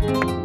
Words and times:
Thank 0.00 0.28
you. 0.28 0.37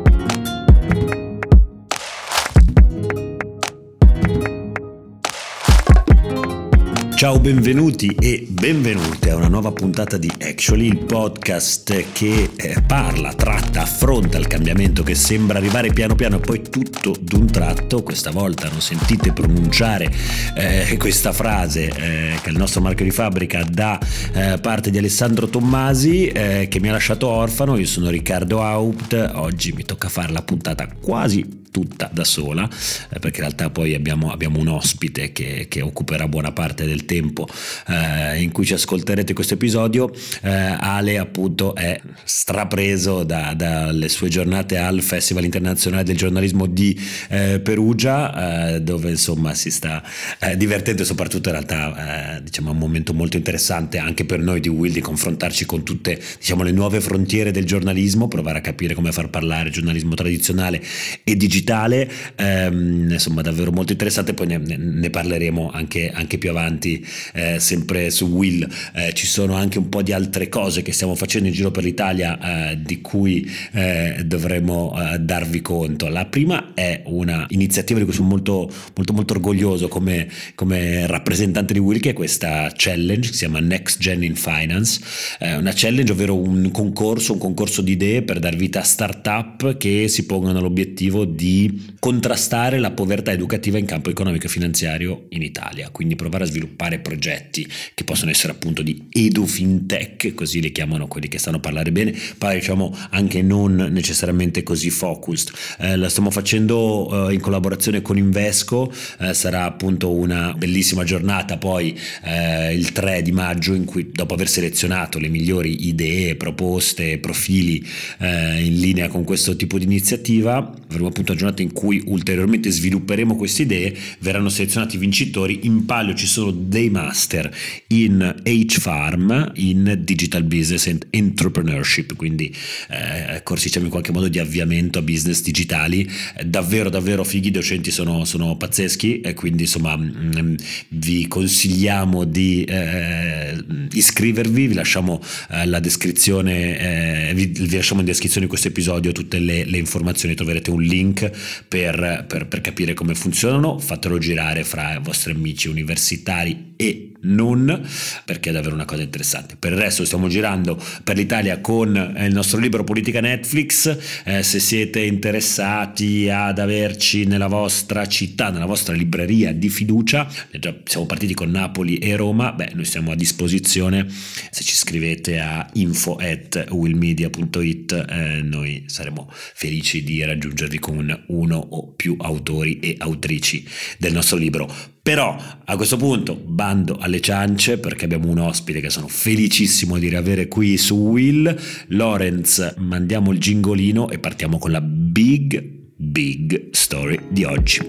Ciao, 7.23 7.39
benvenuti 7.39 8.13
e 8.19 8.45
benvenute 8.49 9.29
a 9.29 9.37
una 9.37 9.47
nuova 9.47 9.71
puntata 9.71 10.17
di 10.17 10.29
Actually, 10.41 10.87
il 10.87 11.05
podcast 11.05 12.11
che 12.11 12.49
eh, 12.53 12.83
parla, 12.85 13.33
tratta, 13.33 13.83
affronta 13.83 14.37
il 14.37 14.47
cambiamento 14.47 15.03
che 15.03 15.15
sembra 15.15 15.57
arrivare 15.57 15.93
piano 15.93 16.15
piano 16.15 16.35
e 16.35 16.39
poi 16.39 16.61
tutto 16.69 17.15
d'un 17.17 17.45
tratto, 17.49 18.03
questa 18.03 18.31
volta 18.31 18.67
non 18.67 18.81
sentite 18.81 19.31
pronunciare 19.31 20.13
eh, 20.53 20.97
questa 20.99 21.31
frase 21.31 21.85
eh, 21.85 22.39
che 22.41 22.49
è 22.49 22.51
il 22.51 22.57
nostro 22.57 22.81
marchio 22.81 23.05
di 23.05 23.11
fabbrica 23.11 23.63
da 23.63 23.97
eh, 24.33 24.57
parte 24.59 24.91
di 24.91 24.97
Alessandro 24.97 25.47
Tommasi 25.47 26.27
eh, 26.27 26.67
che 26.69 26.81
mi 26.81 26.89
ha 26.89 26.91
lasciato 26.91 27.29
orfano, 27.29 27.77
io 27.77 27.85
sono 27.85 28.09
Riccardo 28.09 28.61
Haupt, 28.61 29.31
oggi 29.35 29.71
mi 29.71 29.85
tocca 29.85 30.09
fare 30.09 30.33
la 30.33 30.41
puntata 30.41 30.89
quasi 30.99 31.62
tutta 31.73 32.07
da 32.13 32.23
sola, 32.23 32.69
eh, 33.09 33.17
perché 33.17 33.37
in 33.37 33.47
realtà 33.47 33.71
poi 33.71 33.95
abbiamo, 33.95 34.31
abbiamo 34.31 34.59
un 34.59 34.67
ospite 34.67 35.31
che, 35.31 35.65
che, 35.67 35.81
occuperà 35.81 36.27
buona 36.27 36.51
parte 36.51 36.85
del 36.85 37.05
tempo 37.05 37.47
eh, 37.87 38.39
in 38.39 38.51
cui 38.51 38.63
ci 38.63 38.75
ascolterete 38.75 39.33
questo 39.33 39.55
episodio. 39.55 40.13
Eh, 40.41 40.51
Ale 40.51 41.17
appunto 41.17 41.73
è 41.73 41.99
strapreso 42.23 43.23
da, 43.23 43.55
dalle 43.55 44.07
sue 44.07 44.29
giornate 44.29 44.77
al 44.77 45.01
Festival 45.01 45.45
Internazionale 45.45 46.03
del 46.03 46.15
Giornalismo 46.15 46.67
di 46.67 46.97
eh, 47.29 47.59
Perugia, 47.59 48.75
eh, 48.75 48.81
dove 48.81 49.09
insomma 49.09 49.55
si 49.55 49.71
sta 49.71 50.03
eh, 50.39 50.55
divertendo 50.55 51.03
soprattutto 51.03 51.49
in 51.49 51.55
realtà 51.55 52.39
diciamo 52.43 52.71
un 52.71 52.77
momento 52.77 53.13
molto 53.13 53.37
interessante 53.37 53.97
anche 53.97 54.25
per 54.25 54.39
noi 54.39 54.59
di 54.59 54.69
Will 54.69 54.91
di 54.91 55.01
confrontarci 55.01 55.65
con 55.65 55.83
tutte 55.83 56.21
diciamo 56.37 56.61
le 56.61 56.71
nuove 56.71 57.01
frontiere 57.01 57.49
del 57.49 57.65
giornalismo, 57.65 58.27
provare 58.27 58.59
a 58.59 58.61
capire 58.61 58.93
come 58.93 59.11
far 59.11 59.29
parlare 59.29 59.71
giornalismo 59.71 60.13
tradizionale 60.13 60.81
e 61.23 61.35
digitale 61.35 61.62
digitale, 61.63 62.11
ehm, 62.35 63.11
insomma 63.11 63.41
davvero 63.41 63.71
molto 63.71 63.93
interessante, 63.93 64.33
poi 64.33 64.47
ne, 64.47 64.57
ne 64.57 65.09
parleremo 65.09 65.71
anche, 65.71 66.11
anche, 66.13 66.37
più 66.37 66.49
avanti, 66.49 67.05
eh, 67.33 67.59
sempre 67.59 68.09
su 68.09 68.25
Will, 68.25 68.67
eh, 68.93 69.13
ci 69.13 69.25
sono 69.25 69.55
anche 69.55 69.77
un 69.77 69.89
po' 69.89 70.01
di 70.01 70.11
altre 70.11 70.49
cose 70.49 70.81
che 70.81 70.91
stiamo 70.91 71.15
facendo 71.15 71.47
in 71.47 71.53
giro 71.53 71.71
per 71.71 71.83
l'Italia 71.83 72.71
eh, 72.71 72.81
di 72.81 73.01
cui 73.01 73.49
eh, 73.71 74.21
dovremo 74.25 74.93
eh, 74.95 75.19
darvi 75.19 75.61
conto. 75.61 76.09
La 76.09 76.25
prima 76.25 76.73
è 76.73 77.01
una 77.05 77.45
iniziativa 77.49 77.99
di 77.99 78.05
cui 78.05 78.13
sono 78.13 78.27
molto, 78.27 78.69
molto, 78.95 79.13
molto 79.13 79.33
orgoglioso 79.33 79.87
come, 79.87 80.27
come 80.55 81.07
rappresentante 81.07 81.73
di 81.73 81.79
Will, 81.79 81.99
che 81.99 82.11
è 82.11 82.13
questa 82.13 82.71
challenge 82.75 83.29
che 83.29 83.33
si 83.33 83.45
chiama 83.45 83.59
Next 83.59 83.99
Gen 83.99 84.23
in 84.23 84.35
Finance, 84.35 84.99
una 85.39 85.71
challenge 85.73 86.11
ovvero 86.11 86.35
un 86.35 86.71
concorso, 86.71 87.33
un 87.33 87.39
concorso 87.39 87.81
di 87.81 87.93
idee 87.93 88.23
per 88.23 88.39
dar 88.39 88.55
vita 88.55 88.79
a 88.79 88.83
start-up 88.83 89.77
che 89.77 90.07
si 90.07 90.25
pongono 90.25 90.59
l'obiettivo 90.59 91.25
di 91.25 91.52
contrastare 91.99 92.79
la 92.79 92.91
povertà 92.91 93.31
educativa 93.31 93.77
in 93.77 93.85
campo 93.85 94.09
economico 94.09 94.45
e 94.45 94.49
finanziario 94.49 95.25
in 95.29 95.41
Italia, 95.41 95.89
quindi 95.89 96.15
provare 96.15 96.43
a 96.43 96.47
sviluppare 96.47 96.99
progetti 96.99 97.67
che 97.93 98.03
possono 98.03 98.31
essere 98.31 98.53
appunto 98.53 98.81
di 98.81 99.07
edu-fintech, 99.09 100.33
così 100.33 100.61
li 100.61 100.71
chiamano 100.71 101.07
quelli 101.07 101.27
che 101.27 101.37
stanno 101.37 101.57
a 101.57 101.59
parlare 101.59 101.91
bene, 101.91 102.13
poi 102.37 102.55
diciamo 102.55 102.95
anche 103.11 103.41
non 103.41 103.75
necessariamente 103.75 104.63
così 104.63 104.89
focused. 104.89 105.51
Eh, 105.79 105.95
la 105.95 106.09
stiamo 106.09 106.29
facendo 106.29 107.29
eh, 107.29 107.33
in 107.33 107.39
collaborazione 107.39 108.01
con 108.01 108.17
Invesco, 108.17 108.91
eh, 109.19 109.33
sarà 109.33 109.65
appunto 109.65 110.11
una 110.11 110.53
bellissima 110.53 111.03
giornata 111.03 111.57
poi 111.57 111.97
eh, 112.23 112.73
il 112.73 112.91
3 112.91 113.21
di 113.21 113.31
maggio 113.31 113.73
in 113.73 113.85
cui 113.85 114.11
dopo 114.11 114.33
aver 114.33 114.49
selezionato 114.49 115.19
le 115.19 115.29
migliori 115.29 115.87
idee, 115.87 116.35
proposte, 116.35 117.17
profili 117.19 117.85
eh, 118.19 118.65
in 118.65 118.79
linea 118.79 119.07
con 119.07 119.23
questo 119.23 119.55
tipo 119.55 119.77
di 119.77 119.85
iniziativa, 119.85 120.57
avremo 120.57 121.07
appunto 121.07 121.33
una 121.33 121.42
giornata 121.43 121.61
in 121.61 121.73
cui 121.73 122.01
ulteriormente 122.05 122.69
svilupperemo 122.71 123.35
queste 123.35 123.63
idee, 123.63 123.95
verranno 124.19 124.49
selezionati 124.49 124.95
i 124.95 124.99
vincitori, 124.99 125.59
in 125.63 125.85
palio 125.85 126.13
ci 126.13 126.25
sono 126.25 126.51
dei 126.51 126.89
master 126.89 127.53
in 127.87 128.35
H-Farm, 128.43 129.51
in 129.55 129.99
Digital 130.03 130.43
Business 130.43 130.87
and 130.87 131.07
Entrepreneurship, 131.09 132.15
quindi 132.15 132.53
eh, 132.89 133.41
corsi 133.43 133.67
diciamo 133.67 133.85
in 133.85 133.91
qualche 133.91 134.11
modo 134.11 134.27
di 134.27 134.39
avviamento 134.39 134.99
a 134.99 135.01
business 135.01 135.41
digitali, 135.41 136.09
davvero 136.45 136.89
davvero 136.89 137.23
fighi, 137.23 137.47
i 137.47 137.51
docenti 137.51 137.91
sono, 137.91 138.23
sono 138.23 138.55
pazzeschi 138.55 139.19
e 139.21 139.33
quindi 139.33 139.63
insomma 139.63 139.97
mh, 139.97 140.39
mm, 140.39 140.55
vi 140.89 141.27
consigliamo 141.27 142.23
di 142.23 142.63
eh, 142.63 143.55
iscrivervi, 143.91 144.67
vi 144.67 144.73
lasciamo 144.73 145.21
eh, 145.49 145.65
la 145.65 145.79
descrizione, 145.79 147.29
eh, 147.29 147.33
vi, 147.33 147.47
vi, 147.47 147.75
lasciamo 147.75 147.99
in 147.99 148.05
descrizione 148.05 148.45
di 148.45 148.49
questo 148.49 148.69
episodio 148.69 149.11
tutte 149.11 149.39
le, 149.39 149.65
le 149.65 149.77
informazioni, 149.77 150.35
troverete 150.35 150.71
un 150.71 150.81
link 150.81 151.31
per, 151.67 152.25
per, 152.27 152.47
per 152.47 152.61
capire 152.61 152.93
come 152.93 153.15
funzionano, 153.15 153.79
fatelo 153.79 154.17
girare 154.17 154.63
fra 154.63 154.95
i 154.95 154.99
vostri 155.01 155.31
amici 155.31 155.67
universitari 155.67 156.73
e 156.75 157.12
non, 157.23 157.81
perché 158.25 158.49
è 158.49 158.53
davvero 158.53 158.75
una 158.75 158.85
cosa 158.85 159.01
interessante. 159.01 159.55
Per 159.57 159.71
il 159.71 159.77
resto 159.77 160.05
stiamo 160.05 160.27
girando 160.27 160.81
per 161.03 161.17
l'Italia 161.17 161.59
con 161.59 161.95
eh, 161.95 162.25
il 162.25 162.33
nostro 162.33 162.59
libro 162.59 162.83
Politica 162.83 163.21
Netflix, 163.21 163.97
eh, 164.23 164.43
se 164.43 164.59
siete 164.59 165.01
interessati 165.01 166.29
ad 166.29 166.59
averci 166.59 167.25
nella 167.25 167.47
vostra 167.47 168.05
città, 168.07 168.49
nella 168.49 168.65
vostra 168.65 168.93
libreria 168.93 169.53
di 169.53 169.69
fiducia, 169.69 170.27
già 170.51 170.75
siamo 170.83 171.05
partiti 171.05 171.33
con 171.33 171.51
Napoli 171.51 171.97
e 171.97 172.15
Roma, 172.15 172.51
beh 172.51 172.71
noi 172.73 172.85
siamo 172.85 173.11
a 173.11 173.15
disposizione, 173.15 174.05
se 174.09 174.63
ci 174.63 174.75
scrivete 174.75 175.39
a 175.39 175.67
info 175.73 176.15
at 176.15 176.67
willmedia.it 176.69 178.05
eh, 178.09 178.41
noi 178.41 178.83
saremo 178.87 179.29
felici 179.31 180.03
di 180.03 180.23
raggiungervi 180.23 180.79
con 180.79 181.23
uno 181.27 181.57
o 181.57 181.93
più 181.93 182.15
autori 182.19 182.79
e 182.79 182.95
autrici 182.99 183.67
del 183.97 184.13
nostro 184.13 184.37
libro. 184.37 184.92
Però 185.03 185.35
a 185.65 185.75
questo 185.75 185.97
punto 185.97 186.33
bando 186.33 186.95
alle 186.97 187.19
ciance 187.19 187.77
perché 187.77 188.05
abbiamo 188.05 188.29
un 188.29 188.37
ospite 188.37 188.79
che 188.79 188.89
sono 188.89 189.09
felicissimo 189.09 189.97
di 189.99 190.07
riavere 190.07 190.47
qui 190.47 190.77
su 190.77 190.95
Will. 190.95 191.53
Lorenz, 191.87 192.75
mandiamo 192.77 193.33
il 193.33 193.37
gingolino 193.37 194.09
e 194.09 194.19
partiamo 194.19 194.57
con 194.57 194.71
la 194.71 194.79
big, 194.79 195.61
big 195.97 196.69
story 196.71 197.19
di 197.29 197.43
oggi. 197.43 197.81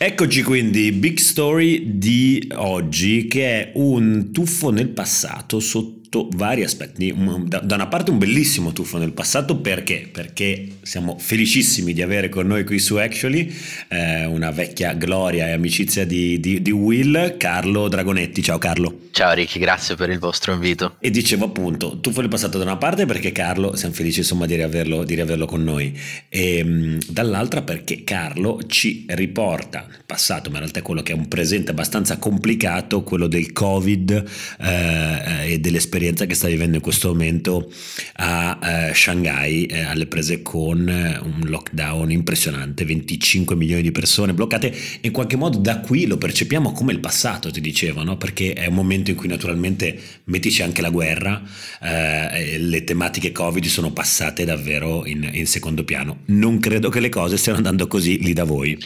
Eccoci 0.00 0.42
quindi, 0.42 0.92
big 0.92 1.16
story 1.16 1.96
di 1.96 2.52
oggi 2.54 3.26
che 3.28 3.44
è 3.46 3.72
un 3.76 4.30
tuffo 4.30 4.68
nel 4.68 4.90
passato 4.90 5.58
sotto 5.58 5.97
sotto 6.08 6.28
vari 6.34 6.64
aspetti. 6.64 7.14
Da 7.46 7.74
una 7.74 7.86
parte 7.86 8.10
un 8.10 8.18
bellissimo 8.18 8.72
tuffo 8.72 8.98
nel 8.98 9.12
passato 9.12 9.58
perché? 9.58 10.08
Perché 10.10 10.78
siamo 10.82 11.18
felicissimi 11.18 11.92
di 11.92 12.02
avere 12.02 12.30
con 12.30 12.46
noi 12.46 12.64
qui 12.64 12.78
su 12.78 12.96
Actually 12.96 13.54
eh, 13.88 14.24
una 14.24 14.50
vecchia 14.50 14.94
gloria 14.94 15.48
e 15.48 15.52
amicizia 15.52 16.06
di, 16.06 16.40
di, 16.40 16.62
di, 16.62 16.70
Will, 16.70 17.36
Carlo 17.36 17.88
Dragonetti. 17.88 18.42
Ciao 18.42 18.58
Carlo. 18.58 19.06
Ciao 19.10 19.34
Ricky, 19.34 19.58
grazie 19.58 19.94
per 19.96 20.10
il 20.10 20.18
vostro 20.18 20.52
invito. 20.52 20.96
E 20.98 21.10
dicevo 21.10 21.44
appunto, 21.46 22.00
tuffo 22.00 22.20
nel 22.20 22.30
passato 22.30 22.56
da 22.56 22.64
una 22.64 22.76
parte 22.76 23.04
perché 23.04 23.32
Carlo, 23.32 23.76
siamo 23.76 23.94
felici 23.94 24.20
insomma 24.20 24.46
di 24.46 24.54
riaverlo, 24.54 25.04
di 25.04 25.14
riaverlo 25.14 25.44
con 25.44 25.62
noi, 25.62 25.96
e 26.28 26.58
ehm, 26.58 26.98
dall'altra 27.08 27.62
perché 27.62 28.04
Carlo 28.04 28.60
ci 28.66 29.04
riporta 29.08 29.84
nel 29.88 30.02
passato, 30.06 30.48
ma 30.48 30.56
in 30.56 30.62
realtà 30.62 30.80
è 30.80 30.82
quello 30.82 31.02
che 31.02 31.12
è 31.12 31.16
un 31.16 31.28
presente 31.28 31.72
abbastanza 31.72 32.18
complicato, 32.18 33.02
quello 33.02 33.26
del 33.26 33.52
Covid 33.52 34.24
eh, 34.60 35.52
e 35.52 35.58
dell'esperienza 35.58 35.97
l'esperienza 35.98 36.26
che 36.26 36.34
sta 36.34 36.46
vivendo 36.46 36.76
in 36.76 36.82
questo 36.82 37.08
momento 37.08 37.70
a 38.16 38.58
eh, 38.62 38.94
Shanghai 38.94 39.66
eh, 39.66 39.80
alle 39.82 40.06
prese 40.06 40.42
con 40.42 40.88
eh, 40.88 41.18
un 41.18 41.40
lockdown 41.44 42.10
impressionante, 42.10 42.84
25 42.84 43.56
milioni 43.56 43.82
di 43.82 43.90
persone 43.90 44.32
bloccate 44.32 44.74
in 45.00 45.10
qualche 45.10 45.36
modo 45.36 45.58
da 45.58 45.80
qui 45.80 46.06
lo 46.06 46.16
percepiamo 46.16 46.72
come 46.72 46.92
il 46.92 47.00
passato, 47.00 47.50
ti 47.50 47.60
dicevo, 47.60 48.04
no? 48.04 48.16
perché 48.16 48.52
è 48.52 48.66
un 48.66 48.74
momento 48.74 49.10
in 49.10 49.16
cui 49.16 49.28
naturalmente 49.28 49.98
mettici 50.24 50.62
anche 50.62 50.80
la 50.80 50.90
guerra, 50.90 51.42
eh, 51.82 52.58
le 52.58 52.84
tematiche 52.84 53.32
Covid 53.32 53.64
sono 53.66 53.92
passate 53.92 54.44
davvero 54.44 55.04
in, 55.04 55.28
in 55.32 55.46
secondo 55.46 55.84
piano. 55.84 56.20
Non 56.26 56.60
credo 56.60 56.88
che 56.88 57.00
le 57.00 57.08
cose 57.08 57.36
stiano 57.36 57.58
andando 57.58 57.86
così 57.88 58.22
lì 58.22 58.32
da 58.32 58.44
voi. 58.44 58.78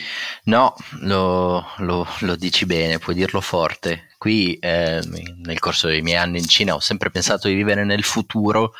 No, 0.44 0.74
lo, 1.00 1.64
lo, 1.78 2.06
lo 2.20 2.36
dici 2.36 2.64
bene, 2.64 2.98
puoi 2.98 3.14
dirlo 3.14 3.40
forte 3.40 4.11
qui 4.22 4.54
eh, 4.60 5.02
nel 5.38 5.58
corso 5.58 5.88
dei 5.88 6.00
miei 6.00 6.16
anni 6.16 6.38
in 6.38 6.46
Cina 6.46 6.76
ho 6.76 6.78
sempre 6.78 7.10
pensato 7.10 7.48
di 7.48 7.54
vivere 7.54 7.84
nel 7.84 8.04
futuro, 8.04 8.72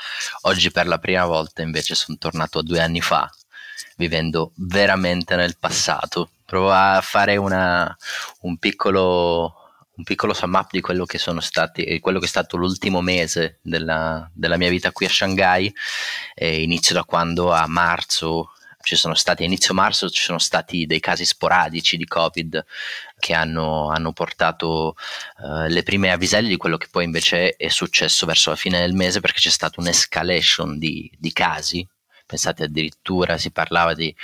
oggi 0.42 0.70
per 0.70 0.86
la 0.86 0.98
prima 0.98 1.24
volta 1.24 1.62
invece 1.62 1.96
sono 1.96 2.16
tornato 2.16 2.60
a 2.60 2.62
due 2.62 2.78
anni 2.78 3.00
fa, 3.00 3.28
vivendo 3.96 4.52
veramente 4.54 5.34
nel 5.34 5.56
passato. 5.58 6.30
Provo 6.44 6.70
a 6.70 7.00
fare 7.02 7.36
una, 7.38 7.96
un 8.42 8.56
piccolo 8.58 9.56
un 9.94 10.04
piccolo 10.04 10.32
sum 10.32 10.54
up 10.54 10.68
di 10.70 10.80
quello 10.80 11.04
che 11.04 11.18
stati 11.18 11.98
quello 11.98 12.20
che 12.20 12.24
è 12.26 12.28
stato 12.28 12.56
l'ultimo 12.56 13.00
mese 13.00 13.58
della, 13.62 14.30
della 14.32 14.56
mia 14.56 14.70
vita 14.70 14.90
qui 14.92 15.06
a 15.06 15.10
Shanghai 15.10 15.70
eh, 16.34 16.62
inizio 16.62 16.94
da 16.94 17.04
quando 17.04 17.52
a 17.52 17.66
marzo 17.66 18.52
ci 18.82 18.96
sono 18.96 19.14
stati 19.14 19.42
a 19.42 19.46
inizio 19.46 19.74
marzo, 19.74 20.10
ci 20.10 20.22
sono 20.22 20.38
stati 20.38 20.86
dei 20.86 21.00
casi 21.00 21.24
sporadici 21.24 21.96
di 21.96 22.06
Covid 22.06 22.64
che 23.18 23.34
hanno, 23.34 23.88
hanno 23.90 24.12
portato 24.12 24.94
uh, 25.38 25.66
le 25.68 25.82
prime 25.82 26.10
avvisaglie 26.10 26.48
di 26.48 26.56
quello 26.56 26.76
che 26.76 26.88
poi 26.90 27.04
invece 27.04 27.56
è 27.56 27.68
successo 27.68 28.26
verso 28.26 28.50
la 28.50 28.56
fine 28.56 28.80
del 28.80 28.94
mese 28.94 29.20
perché 29.20 29.40
c'è 29.40 29.50
stata 29.50 29.80
un'escalation 29.80 30.78
di, 30.78 31.10
di 31.18 31.32
casi. 31.32 31.86
Pensate 32.26 32.64
addirittura 32.64 33.38
si 33.38 33.50
parlava 33.50 33.94
di 33.94 34.14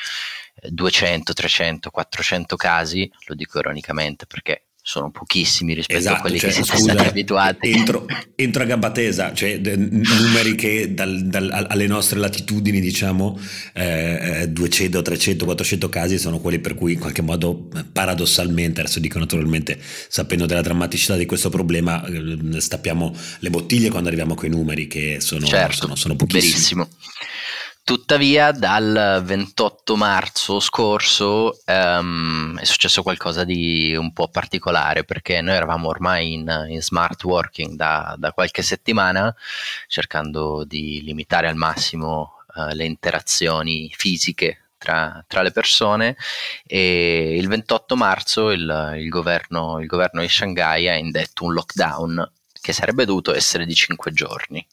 200, 0.62 1.32
300, 1.32 1.90
400 1.90 2.56
casi, 2.56 3.10
lo 3.26 3.34
dico 3.34 3.58
ironicamente 3.58 4.26
perché 4.26 4.67
sono 4.88 5.10
pochissimi 5.10 5.74
rispetto 5.74 5.98
esatto, 5.98 6.16
a 6.16 6.20
quelli 6.20 6.38
cioè, 6.38 6.48
che 6.48 6.62
siamo 6.62 6.80
scusa, 6.80 6.92
stati 6.92 7.08
abituati. 7.10 7.70
Entro, 7.70 8.06
entro 8.34 8.62
a 8.62 8.64
gamba 8.64 8.90
tesa, 8.90 9.34
cioè 9.34 9.60
de, 9.60 9.76
numeri 9.76 10.54
che 10.54 10.94
dal, 10.94 11.26
dal, 11.26 11.66
alle 11.68 11.86
nostre 11.86 12.18
latitudini, 12.18 12.80
diciamo, 12.80 13.38
eh, 13.74 14.46
200, 14.48 15.02
300, 15.02 15.44
400 15.44 15.88
casi 15.90 16.18
sono 16.18 16.38
quelli 16.38 16.58
per 16.58 16.74
cui 16.74 16.94
in 16.94 17.00
qualche 17.00 17.20
modo 17.20 17.68
paradossalmente, 17.92 18.80
adesso 18.80 18.98
dico 18.98 19.18
naturalmente, 19.18 19.78
sapendo 20.08 20.46
della 20.46 20.62
drammaticità 20.62 21.16
di 21.16 21.26
questo 21.26 21.50
problema, 21.50 22.02
eh, 22.06 22.58
stappiamo 22.58 23.14
le 23.40 23.50
bottiglie 23.50 23.90
quando 23.90 24.08
arriviamo 24.08 24.32
a 24.32 24.36
quei 24.36 24.48
numeri 24.48 24.86
che 24.86 25.18
sono, 25.20 25.44
certo, 25.44 25.76
sono, 25.76 25.96
sono 25.96 26.16
pochissimi. 26.16 26.50
Verissimo. 26.50 26.88
Tuttavia 27.88 28.52
dal 28.52 29.22
28 29.24 29.96
marzo 29.96 30.60
scorso 30.60 31.58
um, 31.64 32.58
è 32.58 32.64
successo 32.66 33.02
qualcosa 33.02 33.44
di 33.44 33.96
un 33.96 34.12
po' 34.12 34.28
particolare 34.28 35.04
perché 35.04 35.40
noi 35.40 35.54
eravamo 35.54 35.88
ormai 35.88 36.34
in, 36.34 36.66
in 36.68 36.82
smart 36.82 37.24
working 37.24 37.76
da, 37.76 38.14
da, 38.18 38.32
qualche 38.32 38.60
settimana 38.60 39.34
cercando 39.86 40.64
di 40.64 41.00
limitare 41.02 41.48
al 41.48 41.56
massimo 41.56 42.34
uh, 42.56 42.74
le 42.74 42.84
interazioni 42.84 43.90
fisiche 43.96 44.64
tra, 44.76 45.24
tra, 45.26 45.40
le 45.40 45.50
persone. 45.50 46.14
E 46.66 47.38
il 47.38 47.48
28 47.48 47.96
marzo 47.96 48.50
il, 48.50 48.96
il, 48.98 49.08
governo, 49.08 49.80
il 49.80 49.86
governo 49.86 50.20
di 50.20 50.28
Shanghai 50.28 50.90
ha 50.90 50.94
indetto 50.94 51.44
un 51.44 51.54
lockdown 51.54 52.32
che 52.60 52.74
sarebbe 52.74 53.06
dovuto 53.06 53.34
essere 53.34 53.64
di 53.64 53.74
5 53.74 54.12
giorni 54.12 54.66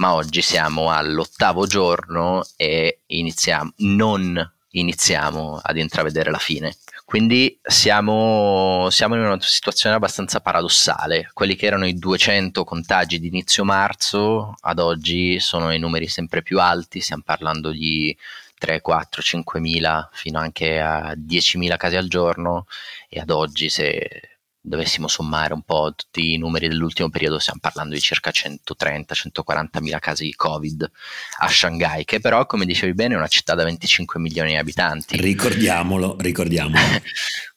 ma 0.00 0.14
oggi 0.14 0.40
siamo 0.40 0.90
all'ottavo 0.90 1.66
giorno 1.66 2.42
e 2.56 3.00
iniziamo, 3.06 3.74
non 3.78 4.52
iniziamo 4.70 5.60
ad 5.62 5.76
intravedere 5.76 6.30
la 6.30 6.38
fine. 6.38 6.74
Quindi 7.04 7.58
siamo, 7.62 8.88
siamo, 8.90 9.16
in 9.16 9.22
una 9.22 9.36
situazione 9.40 9.96
abbastanza 9.96 10.40
paradossale. 10.40 11.28
Quelli 11.34 11.54
che 11.54 11.66
erano 11.66 11.86
i 11.86 11.98
200 11.98 12.64
contagi 12.64 13.20
di 13.20 13.26
inizio 13.26 13.64
marzo 13.64 14.54
ad 14.60 14.78
oggi 14.78 15.38
sono 15.38 15.70
i 15.72 15.78
numeri 15.78 16.06
sempre 16.08 16.42
più 16.42 16.60
alti, 16.60 17.00
stiamo 17.00 17.22
parlando 17.24 17.70
di 17.70 18.16
3, 18.58 18.80
4, 18.80 19.20
5 19.20 19.60
mila 19.60 20.08
fino 20.12 20.38
anche 20.38 20.80
a 20.80 21.12
10 21.14 21.58
mila 21.58 21.76
casi 21.76 21.96
al 21.96 22.08
giorno 22.08 22.66
e 23.08 23.20
ad 23.20 23.30
oggi 23.30 23.68
se 23.68 24.29
dovessimo 24.60 25.08
sommare 25.08 25.54
un 25.54 25.62
po' 25.62 25.92
tutti 25.94 26.34
i 26.34 26.38
numeri 26.38 26.68
dell'ultimo 26.68 27.08
periodo, 27.08 27.38
stiamo 27.38 27.60
parlando 27.60 27.94
di 27.94 28.00
circa 28.00 28.30
130-140 28.30 29.80
mila 29.80 29.98
casi 29.98 30.24
di 30.24 30.34
Covid 30.34 30.90
a 31.38 31.48
Shanghai, 31.48 32.04
che 32.04 32.20
però, 32.20 32.46
come 32.46 32.66
dicevi 32.66 32.94
bene, 32.94 33.14
è 33.14 33.16
una 33.16 33.26
città 33.26 33.54
da 33.54 33.64
25 33.64 34.20
milioni 34.20 34.50
di 34.50 34.56
abitanti. 34.56 35.16
Ricordiamolo, 35.20 36.16
ricordiamolo. 36.18 36.78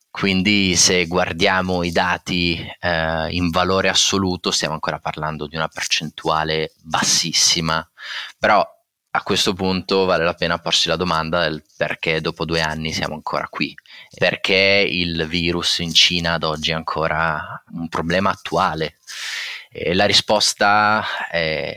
Quindi 0.10 0.76
se 0.76 1.08
guardiamo 1.08 1.82
i 1.82 1.92
dati 1.92 2.56
eh, 2.80 3.28
in 3.32 3.50
valore 3.50 3.90
assoluto 3.90 4.52
stiamo 4.52 4.76
ancora 4.76 5.00
parlando 5.00 5.48
di 5.48 5.56
una 5.56 5.68
percentuale 5.68 6.72
bassissima, 6.84 7.86
però 8.38 8.64
a 9.16 9.22
questo 9.22 9.54
punto 9.54 10.06
vale 10.06 10.24
la 10.24 10.34
pena 10.34 10.58
porsi 10.58 10.88
la 10.88 10.96
domanda 10.96 11.42
del 11.42 11.64
perché 11.78 12.20
dopo 12.20 12.46
due 12.46 12.62
anni 12.62 12.92
siamo 12.92 13.14
ancora 13.14 13.48
qui, 13.48 13.76
perché 14.18 14.88
il 14.90 15.28
virus 15.28 15.80
in 15.80 15.94
Cina 15.94 16.34
ad 16.34 16.44
oggi 16.44 16.72
è 16.72 16.74
ancora 16.74 17.64
un 17.74 17.88
problema 17.90 18.32
attuale. 18.32 18.98
E 19.70 19.94
la 19.94 20.06
risposta 20.06 21.04
è, 21.30 21.76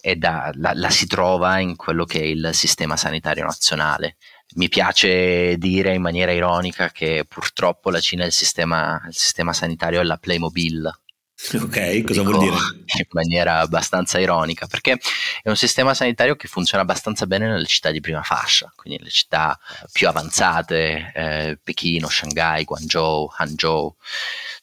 è 0.00 0.14
da, 0.16 0.50
la, 0.54 0.72
la 0.74 0.88
si 0.88 1.06
trova 1.06 1.58
in 1.58 1.76
quello 1.76 2.06
che 2.06 2.20
è 2.20 2.24
il 2.24 2.50
sistema 2.54 2.96
sanitario 2.96 3.44
nazionale. 3.44 4.16
Mi 4.54 4.68
piace 4.68 5.58
dire 5.58 5.94
in 5.94 6.00
maniera 6.00 6.32
ironica 6.32 6.88
che 6.88 7.26
purtroppo 7.28 7.90
la 7.90 8.00
Cina 8.00 8.24
il 8.24 8.32
sistema, 8.32 8.98
il 9.06 9.14
sistema 9.14 9.52
sanitario 9.52 10.00
è 10.00 10.04
la 10.04 10.16
Playmobil 10.16 10.99
Ok, 11.62 12.02
cosa 12.04 12.22
vuol 12.22 12.38
dire? 12.38 12.56
In 13.00 13.06
maniera 13.10 13.60
abbastanza 13.60 14.18
ironica, 14.18 14.66
perché 14.66 14.98
è 15.42 15.48
un 15.48 15.56
sistema 15.56 15.94
sanitario 15.94 16.36
che 16.36 16.48
funziona 16.48 16.82
abbastanza 16.82 17.26
bene 17.26 17.48
nelle 17.48 17.66
città 17.66 17.90
di 17.90 18.00
prima 18.00 18.22
fascia, 18.22 18.70
quindi 18.76 18.98
nelle 18.98 19.10
città 19.10 19.58
più 19.90 20.08
avanzate, 20.08 21.12
eh, 21.14 21.58
Pechino, 21.62 22.08
Shanghai, 22.08 22.64
Guangzhou, 22.64 23.30
Hangzhou. 23.36 23.94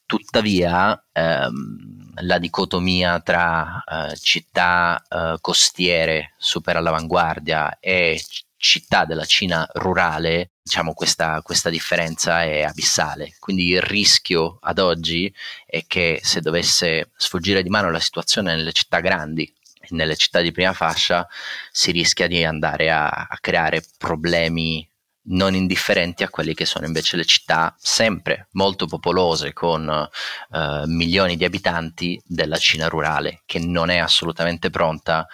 Tuttavia, 0.06 1.04
ehm, 1.12 2.14
la 2.22 2.38
dicotomia 2.38 3.20
tra 3.20 3.84
eh, 3.84 4.16
città 4.16 5.04
eh, 5.08 5.36
costiere 5.40 6.34
super 6.38 6.76
all'avanguardia 6.76 7.78
e 7.78 8.20
città 8.58 9.04
della 9.04 9.24
Cina 9.24 9.66
rurale, 9.74 10.50
diciamo 10.62 10.92
questa, 10.92 11.40
questa, 11.42 11.70
differenza 11.70 12.42
è 12.42 12.62
abissale. 12.62 13.36
Quindi 13.38 13.68
il 13.68 13.80
rischio 13.80 14.58
ad 14.60 14.78
oggi 14.78 15.32
è 15.64 15.86
che 15.86 16.20
se 16.22 16.40
dovesse 16.40 17.10
sfuggire 17.16 17.62
di 17.62 17.70
mano 17.70 17.90
la 17.90 18.00
situazione 18.00 18.54
nelle 18.54 18.72
città 18.72 19.00
grandi, 19.00 19.50
nelle 19.90 20.16
città 20.16 20.40
di 20.40 20.52
prima 20.52 20.74
fascia, 20.74 21.26
si 21.70 21.92
rischia 21.92 22.26
di 22.26 22.44
andare 22.44 22.90
a, 22.90 23.08
a 23.08 23.38
creare 23.40 23.82
problemi 23.96 24.86
non 25.30 25.54
indifferenti 25.54 26.22
a 26.22 26.28
quelle 26.28 26.54
che 26.54 26.64
sono 26.64 26.86
invece 26.86 27.16
le 27.16 27.24
città 27.24 27.74
sempre 27.78 28.48
molto 28.52 28.86
popolose 28.86 29.52
con 29.52 29.86
uh, 29.86 30.58
milioni 30.86 31.36
di 31.36 31.44
abitanti 31.44 32.20
della 32.24 32.56
Cina 32.56 32.88
rurale 32.88 33.42
che 33.44 33.58
non 33.58 33.90
è 33.90 33.98
assolutamente 33.98 34.70
pronta 34.70 35.26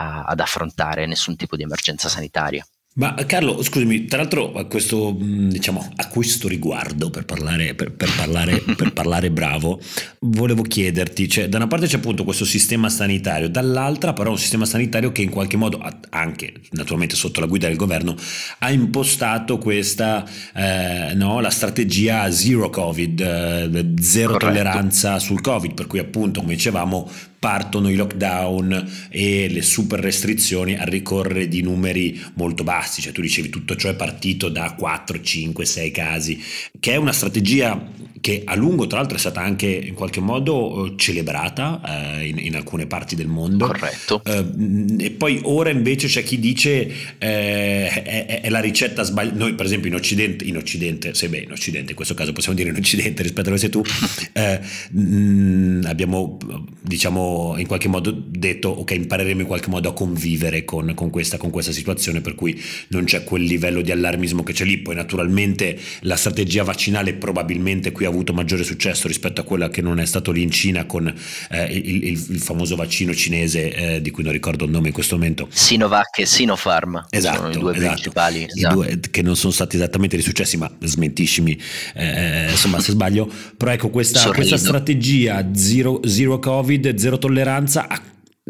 a, 0.00 0.22
ad 0.22 0.40
affrontare 0.40 1.06
nessun 1.06 1.36
tipo 1.36 1.56
di 1.56 1.62
emergenza 1.62 2.08
sanitaria. 2.08 2.66
Ma 2.92 3.14
Carlo, 3.14 3.62
scusami, 3.62 4.06
tra 4.06 4.18
l'altro 4.18 4.52
a 4.52 4.64
questo, 4.64 5.16
diciamo, 5.16 5.92
a 5.94 6.08
questo 6.08 6.48
riguardo, 6.48 7.08
per 7.08 7.24
parlare, 7.24 7.74
per, 7.74 7.92
per 7.92 8.12
parlare, 8.16 8.58
per 8.76 8.92
parlare 8.92 9.30
bravo, 9.30 9.80
volevo 10.18 10.62
chiederti, 10.62 11.28
cioè, 11.28 11.48
da 11.48 11.58
una 11.58 11.68
parte 11.68 11.86
c'è 11.86 11.98
appunto 11.98 12.24
questo 12.24 12.44
sistema 12.44 12.88
sanitario, 12.88 13.48
dall'altra 13.48 14.12
però 14.12 14.30
un 14.30 14.38
sistema 14.38 14.64
sanitario 14.64 15.12
che 15.12 15.22
in 15.22 15.30
qualche 15.30 15.56
modo, 15.56 15.80
anche 16.10 16.52
naturalmente 16.72 17.14
sotto 17.14 17.38
la 17.38 17.46
guida 17.46 17.68
del 17.68 17.76
governo, 17.76 18.16
ha 18.58 18.72
impostato 18.72 19.58
questa, 19.58 20.28
eh, 20.52 21.14
no, 21.14 21.38
la 21.38 21.50
strategia 21.50 22.28
zero 22.32 22.70
covid, 22.70 23.20
eh, 23.20 23.94
zero 24.00 24.32
Corretto. 24.32 24.46
tolleranza 24.46 25.20
sul 25.20 25.40
covid, 25.40 25.74
per 25.74 25.86
cui 25.86 26.00
appunto, 26.00 26.40
come 26.40 26.54
dicevamo, 26.54 27.08
partono 27.40 27.88
i 27.88 27.96
lockdown 27.96 29.08
e 29.08 29.48
le 29.48 29.62
super 29.62 29.98
restrizioni 29.98 30.76
a 30.76 30.84
ricorrere 30.84 31.48
di 31.48 31.62
numeri 31.62 32.22
molto 32.34 32.62
bassi, 32.62 33.00
cioè 33.00 33.12
tu 33.12 33.22
dicevi 33.22 33.48
tutto 33.48 33.74
ciò 33.74 33.88
è 33.88 33.94
partito 33.94 34.50
da 34.50 34.74
4, 34.74 35.20
5, 35.20 35.64
6 35.64 35.90
casi, 35.90 36.40
che 36.78 36.92
è 36.92 36.96
una 36.96 37.12
strategia 37.12 37.82
che 38.20 38.42
a 38.44 38.54
lungo 38.54 38.86
tra 38.86 38.98
l'altro 38.98 39.16
è 39.16 39.20
stata 39.20 39.40
anche 39.40 39.66
in 39.66 39.94
qualche 39.94 40.20
modo 40.20 40.86
eh, 40.86 40.94
celebrata 40.96 42.18
eh, 42.18 42.28
in, 42.28 42.38
in, 42.38 42.54
alcune 42.54 42.86
parti 42.86 43.16
del 43.16 43.28
mondo. 43.28 43.66
Corretto. 43.66 44.22
Eh, 44.24 45.04
e 45.04 45.10
poi 45.10 45.40
ora 45.44 45.70
invece 45.70 46.06
c'è 46.06 46.22
chi 46.22 46.38
dice 46.38 46.86
eh, 47.18 47.88
è, 47.88 48.40
è, 48.42 48.48
la 48.50 48.60
ricetta 48.60 49.02
sbagliata. 49.02 49.36
Noi 49.36 49.54
per 49.54 49.66
esempio 49.66 49.88
in 49.88 49.96
Occidente, 49.96 50.44
in 50.44 50.56
Occidente, 50.56 51.14
se 51.14 51.28
beh 51.28 51.38
in 51.38 51.52
Occidente 51.52 51.90
in 51.90 51.96
questo 51.96 52.14
caso 52.14 52.32
possiamo 52.32 52.56
dire 52.56 52.70
in 52.70 52.76
Occidente 52.76 53.22
rispetto 53.22 53.48
a 53.48 53.52
dove 53.52 53.58
sei 53.58 53.70
tu, 53.70 53.82
eh, 54.32 54.60
mh, 54.90 55.84
abbiamo 55.86 56.38
diciamo 56.82 57.54
in 57.56 57.66
qualche 57.66 57.88
modo 57.88 58.12
detto 58.12 58.68
ok 58.68 58.90
impareremo 58.90 59.40
in 59.40 59.46
qualche 59.46 59.70
modo 59.70 59.88
a 59.88 59.92
convivere 59.92 60.64
con, 60.64 60.92
con, 60.94 61.10
questa, 61.10 61.36
con 61.36 61.50
questa 61.50 61.72
situazione 61.72 62.20
per 62.20 62.34
cui 62.34 62.60
non 62.88 63.04
c'è 63.04 63.24
quel 63.24 63.42
livello 63.42 63.80
di 63.80 63.90
allarmismo 63.90 64.42
che 64.42 64.52
c'è 64.52 64.64
lì 64.64 64.78
poi 64.78 64.94
naturalmente 64.94 65.78
la 66.00 66.16
strategia 66.16 66.64
vaccinale 66.64 67.14
probabilmente 67.14 67.92
qui 67.92 68.04
ha 68.04 68.09
avuto 68.10 68.32
maggiore 68.32 68.64
successo 68.64 69.08
rispetto 69.08 69.40
a 69.40 69.44
quella 69.44 69.68
che 69.68 69.82
non 69.82 69.98
è 69.98 70.06
stato 70.06 70.30
lì 70.30 70.42
in 70.42 70.50
Cina 70.50 70.84
con 70.84 71.12
eh, 71.50 71.64
il, 71.64 72.04
il, 72.04 72.26
il, 72.30 72.40
famoso 72.40 72.76
vaccino 72.76 73.14
cinese 73.14 73.74
eh, 73.74 74.02
di 74.02 74.10
cui 74.10 74.22
non 74.22 74.32
ricordo 74.32 74.64
il 74.64 74.70
nome 74.70 74.88
in 74.88 74.94
questo 74.94 75.16
momento 75.16 75.48
Sinovac 75.50 76.18
e 76.18 76.26
Sinopharm 76.26 77.06
esatto, 77.10 77.36
sono 77.36 77.50
i 77.50 77.58
due 77.58 77.72
esatto. 77.72 77.86
principali 77.92 78.46
esatto. 78.46 78.74
due, 78.74 79.00
che 79.10 79.22
non 79.22 79.36
sono 79.36 79.52
stati 79.52 79.76
esattamente 79.76 80.16
dei 80.16 80.24
successi 80.24 80.56
ma 80.56 80.70
smentiscimi 80.80 81.58
eh, 81.94 82.50
insomma 82.50 82.80
se 82.80 82.92
sbaglio 82.92 83.30
però 83.56 83.72
ecco 83.72 83.90
questa, 83.90 84.30
questa 84.30 84.56
strategia 84.56 85.48
zero, 85.54 86.00
zero 86.04 86.38
covid 86.38 86.94
zero 86.96 87.18
tolleranza 87.18 87.88
a, 87.88 88.00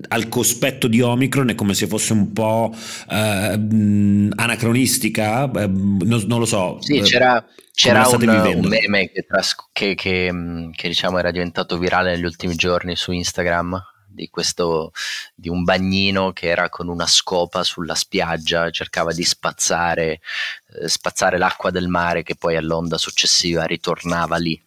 al 0.08 0.28
cospetto 0.28 0.88
di 0.88 1.00
Omicron 1.00 1.50
è 1.50 1.54
come 1.54 1.74
se 1.74 1.86
fosse 1.86 2.12
un 2.12 2.32
po' 2.32 2.74
eh, 3.10 4.28
anacronistica, 4.34 5.50
eh, 5.50 5.66
non, 5.66 6.24
non, 6.26 6.38
lo 6.38 6.44
so. 6.46 6.78
Sì, 6.80 6.98
eh, 6.98 7.02
c'era, 7.02 7.44
c'era 7.72 8.06
un, 8.08 8.28
un, 8.56 8.66
meme 8.68 9.10
che, 9.10 9.24
tras- 9.28 9.56
che, 9.72 9.94
che, 9.94 10.32
che, 10.74 10.88
diciamo 10.88 11.18
era 11.18 11.30
diventato 11.30 11.78
virale 11.78 12.14
negli 12.14 12.24
ultimi 12.24 12.54
giorni 12.54 12.96
su 12.96 13.12
Instagram 13.12 13.80
di, 14.10 14.28
questo, 14.28 14.92
di 15.34 15.48
un 15.48 15.64
bagnino 15.64 16.32
che 16.32 16.48
era 16.48 16.68
con 16.68 16.88
una 16.88 17.06
scopa 17.06 17.62
sulla 17.62 17.94
spiaggia, 17.94 18.70
cercava 18.70 19.12
di 19.12 19.24
spazzare, 19.24 20.20
eh, 20.80 20.88
spazzare 20.88 21.38
l'acqua 21.38 21.70
del 21.70 21.88
mare 21.88 22.22
che 22.22 22.36
poi 22.36 22.56
all'onda 22.56 22.98
successiva 22.98 23.64
ritornava 23.64 24.36
lì 24.36 24.60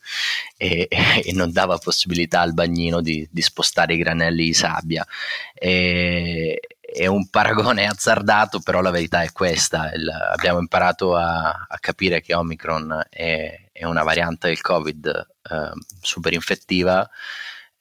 e, 0.57 0.88
e 0.89 1.31
non 1.33 1.51
dava 1.51 1.77
possibilità 1.77 2.41
al 2.41 2.53
bagnino 2.53 3.01
di, 3.01 3.27
di 3.31 3.41
spostare 3.41 3.93
i 3.93 3.97
granelli 3.97 4.45
di 4.45 4.53
sabbia. 4.53 5.05
E, 5.53 6.59
è 6.93 7.07
un 7.07 7.27
paragone 7.27 7.85
azzardato, 7.89 8.59
però 8.59 8.81
la 8.81 8.91
verità 8.91 9.23
è 9.23 9.31
questa. 9.31 9.91
Il, 9.93 10.07
abbiamo 10.09 10.59
imparato 10.59 11.15
a, 11.15 11.65
a, 11.67 11.77
capire 11.79 12.21
che 12.21 12.35
Omicron 12.35 13.05
è, 13.09 13.69
è, 13.71 13.83
una 13.85 14.03
variante 14.03 14.47
del 14.47 14.62
Covid 14.62 15.27
eh, 15.50 15.71
super 16.01 16.33
infettiva, 16.33 17.09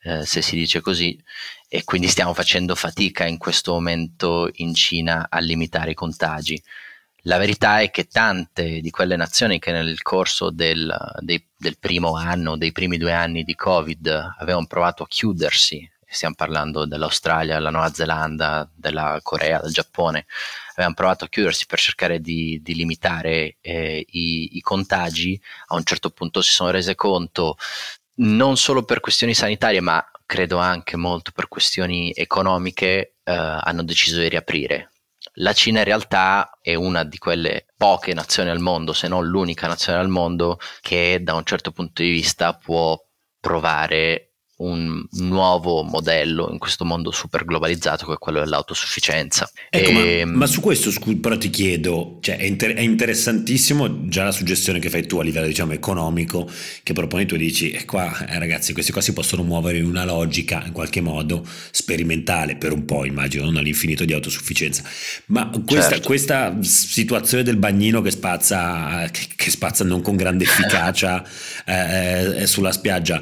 eh, 0.02 0.24
se 0.26 0.42
si 0.42 0.56
dice 0.56 0.80
così, 0.80 1.18
e 1.68 1.84
quindi 1.84 2.08
stiamo 2.08 2.34
facendo 2.34 2.74
fatica 2.74 3.26
in 3.26 3.38
questo 3.38 3.72
momento 3.72 4.50
in 4.54 4.74
Cina 4.74 5.28
a 5.30 5.38
limitare 5.38 5.92
i 5.92 5.94
contagi. 5.94 6.62
La 7.26 7.38
verità 7.38 7.80
è 7.80 7.90
che 7.90 8.08
tante 8.08 8.80
di 8.80 8.90
quelle 8.90 9.16
nazioni 9.16 9.58
che 9.60 9.70
nel 9.70 10.02
corso 10.02 10.50
del, 10.50 10.92
dei, 11.20 11.46
del 11.56 11.78
primo 11.78 12.16
anno, 12.16 12.56
dei 12.56 12.72
primi 12.72 12.98
due 12.98 13.12
anni 13.12 13.44
di 13.44 13.54
Covid, 13.54 14.34
avevano 14.38 14.66
provato 14.66 15.04
a 15.04 15.06
chiudersi 15.06 15.88
stiamo 16.12 16.34
parlando 16.34 16.84
dell'Australia, 16.84 17.54
della 17.54 17.70
Nuova 17.70 17.92
Zelanda, 17.92 18.70
della 18.74 19.18
Corea, 19.22 19.60
del 19.60 19.72
Giappone, 19.72 20.26
avevano 20.72 20.94
provato 20.94 21.24
a 21.24 21.28
chiudersi 21.28 21.66
per 21.66 21.78
cercare 21.78 22.20
di, 22.20 22.60
di 22.62 22.74
limitare 22.74 23.56
eh, 23.60 24.04
i, 24.06 24.56
i, 24.56 24.60
contagi, 24.60 25.40
a 25.68 25.74
un 25.74 25.84
certo 25.84 26.10
punto 26.10 26.42
si 26.42 26.52
sono 26.52 26.70
rese 26.70 26.94
conto, 26.94 27.56
non 28.16 28.56
solo 28.56 28.82
per 28.82 29.00
questioni 29.00 29.34
sanitarie, 29.34 29.80
ma 29.80 30.04
credo 30.26 30.58
anche 30.58 30.96
molto 30.96 31.30
per 31.34 31.48
questioni 31.48 32.12
economiche, 32.14 33.16
eh, 33.22 33.32
hanno 33.32 33.82
deciso 33.82 34.20
di 34.20 34.28
riaprire. 34.28 34.90
La 35.36 35.52
Cina 35.52 35.78
in 35.78 35.84
realtà 35.84 36.58
è 36.60 36.74
una 36.74 37.04
di 37.04 37.16
quelle 37.16 37.66
poche 37.76 38.12
nazioni 38.12 38.50
al 38.50 38.58
mondo, 38.58 38.92
se 38.92 39.08
non 39.08 39.26
l'unica 39.26 39.66
nazione 39.66 39.98
al 39.98 40.08
mondo, 40.08 40.58
che 40.80 41.20
da 41.22 41.34
un 41.34 41.44
certo 41.44 41.70
punto 41.70 42.02
di 42.02 42.10
vista 42.10 42.54
può 42.54 42.98
provare 43.40 44.31
un 44.62 45.04
nuovo 45.10 45.82
modello 45.82 46.48
in 46.50 46.58
questo 46.58 46.84
mondo 46.84 47.10
super 47.10 47.44
globalizzato 47.44 48.06
che 48.06 48.12
è 48.12 48.18
quello 48.18 48.40
dell'autosufficienza. 48.40 49.50
Ecco, 49.68 49.90
e... 49.90 49.92
ma, 49.92 50.00
ehm, 50.00 50.30
ma, 50.30 50.46
su 50.46 50.60
questo 50.60 50.90
scu- 50.90 51.18
però 51.18 51.36
ti 51.36 51.50
chiedo, 51.50 52.18
cioè 52.20 52.36
è, 52.36 52.44
inter- 52.44 52.74
è, 52.74 52.80
interessantissimo 52.80 54.08
già 54.08 54.24
la 54.24 54.32
suggestione 54.32 54.78
che 54.78 54.88
fai 54.88 55.06
tu 55.06 55.18
a 55.18 55.22
livello 55.22 55.46
diciamo 55.46 55.72
economico, 55.72 56.48
che 56.82 56.92
proponi 56.92 57.26
tu 57.26 57.34
e 57.34 57.38
dici, 57.38 57.70
eh, 57.70 57.84
qua 57.84 58.26
eh, 58.26 58.38
ragazzi 58.38 58.72
questi 58.72 58.92
qua 58.92 59.00
si 59.00 59.12
possono 59.12 59.42
muovere 59.42 59.78
in 59.78 59.86
una 59.86 60.04
logica 60.04 60.62
in 60.64 60.72
qualche 60.72 61.00
modo 61.00 61.44
sperimentale 61.70 62.56
per 62.56 62.72
un 62.72 62.84
po' 62.84 63.04
immagino, 63.04 63.44
non 63.44 63.56
all'infinito 63.56 64.04
di 64.04 64.12
autosufficienza, 64.12 64.82
ma 65.26 65.50
questa, 65.66 65.90
certo. 65.90 66.06
questa 66.06 66.56
situazione 66.60 67.42
del 67.42 67.56
bagnino 67.56 68.00
che 68.00 68.10
spazza, 68.10 69.08
che, 69.10 69.26
che 69.34 69.50
spazza 69.50 69.84
non 69.84 70.02
con 70.02 70.16
grande 70.16 70.44
efficacia 70.44 71.24
eh, 71.66 72.42
eh, 72.42 72.46
sulla 72.46 72.72
spiaggia, 72.72 73.20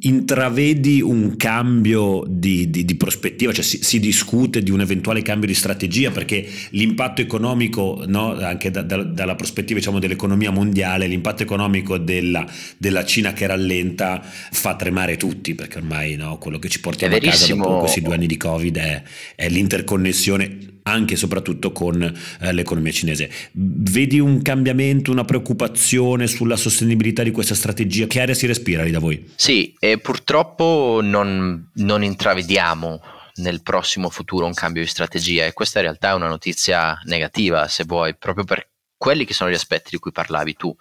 intravede 0.00 0.67
vedi 0.68 1.00
un 1.00 1.36
cambio 1.36 2.24
di, 2.26 2.68
di, 2.70 2.84
di 2.84 2.94
prospettiva, 2.96 3.52
cioè 3.52 3.64
si, 3.64 3.82
si, 3.82 3.98
discute 3.98 4.62
di 4.62 4.70
un 4.70 4.80
eventuale 4.80 5.22
cambio 5.22 5.46
di 5.46 5.54
strategia 5.54 6.10
perché 6.10 6.46
l'impatto 6.70 7.22
economico, 7.22 8.04
no, 8.06 8.32
anche 8.36 8.70
da, 8.70 8.82
da, 8.82 9.02
dalla 9.02 9.34
prospettiva 9.34 9.78
diciamo, 9.78 9.98
dell'economia 9.98 10.50
mondiale, 10.50 11.06
l'impatto 11.06 11.42
economico 11.42 11.96
della, 11.98 12.46
della, 12.76 13.04
Cina 13.08 13.32
che 13.32 13.46
rallenta 13.46 14.20
fa 14.22 14.76
tremare 14.76 15.16
tutti 15.16 15.54
perché 15.54 15.78
ormai 15.78 16.16
no, 16.16 16.36
quello 16.36 16.58
che 16.58 16.68
ci 16.68 16.80
portiamo 16.80 17.16
a 17.16 17.18
casa 17.18 17.54
dopo 17.54 17.78
questi 17.78 18.02
due 18.02 18.14
anni 18.14 18.26
di 18.26 18.36
Covid 18.36 18.76
è, 18.76 19.02
è 19.34 19.48
l'interconnessione 19.48 20.77
anche 20.88 21.14
e 21.14 21.16
soprattutto 21.16 21.72
con 21.72 22.02
eh, 22.02 22.52
l'economia 22.52 22.92
cinese. 22.92 23.30
Vedi 23.52 24.18
un 24.20 24.42
cambiamento, 24.42 25.10
una 25.10 25.24
preoccupazione 25.24 26.26
sulla 26.26 26.56
sostenibilità 26.56 27.22
di 27.22 27.30
questa 27.30 27.54
strategia? 27.54 28.06
Che 28.06 28.20
aria 28.20 28.34
si 28.34 28.46
respira 28.46 28.82
lì 28.82 28.90
da 28.90 28.98
voi? 28.98 29.30
Sì, 29.36 29.74
e 29.78 29.98
purtroppo 29.98 31.00
non, 31.02 31.70
non 31.74 32.02
intravediamo 32.02 33.00
nel 33.36 33.62
prossimo 33.62 34.10
futuro 34.10 34.46
un 34.46 34.54
cambio 34.54 34.82
di 34.82 34.88
strategia 34.88 35.44
e 35.44 35.52
questa 35.52 35.78
in 35.78 35.84
realtà 35.84 36.10
è 36.10 36.14
una 36.14 36.28
notizia 36.28 37.00
negativa, 37.04 37.68
se 37.68 37.84
vuoi, 37.84 38.16
proprio 38.16 38.44
per 38.44 38.68
quelli 38.96 39.24
che 39.24 39.32
sono 39.32 39.48
gli 39.48 39.54
aspetti 39.54 39.90
di 39.92 39.98
cui 39.98 40.10
parlavi 40.10 40.56
tu. 40.56 40.74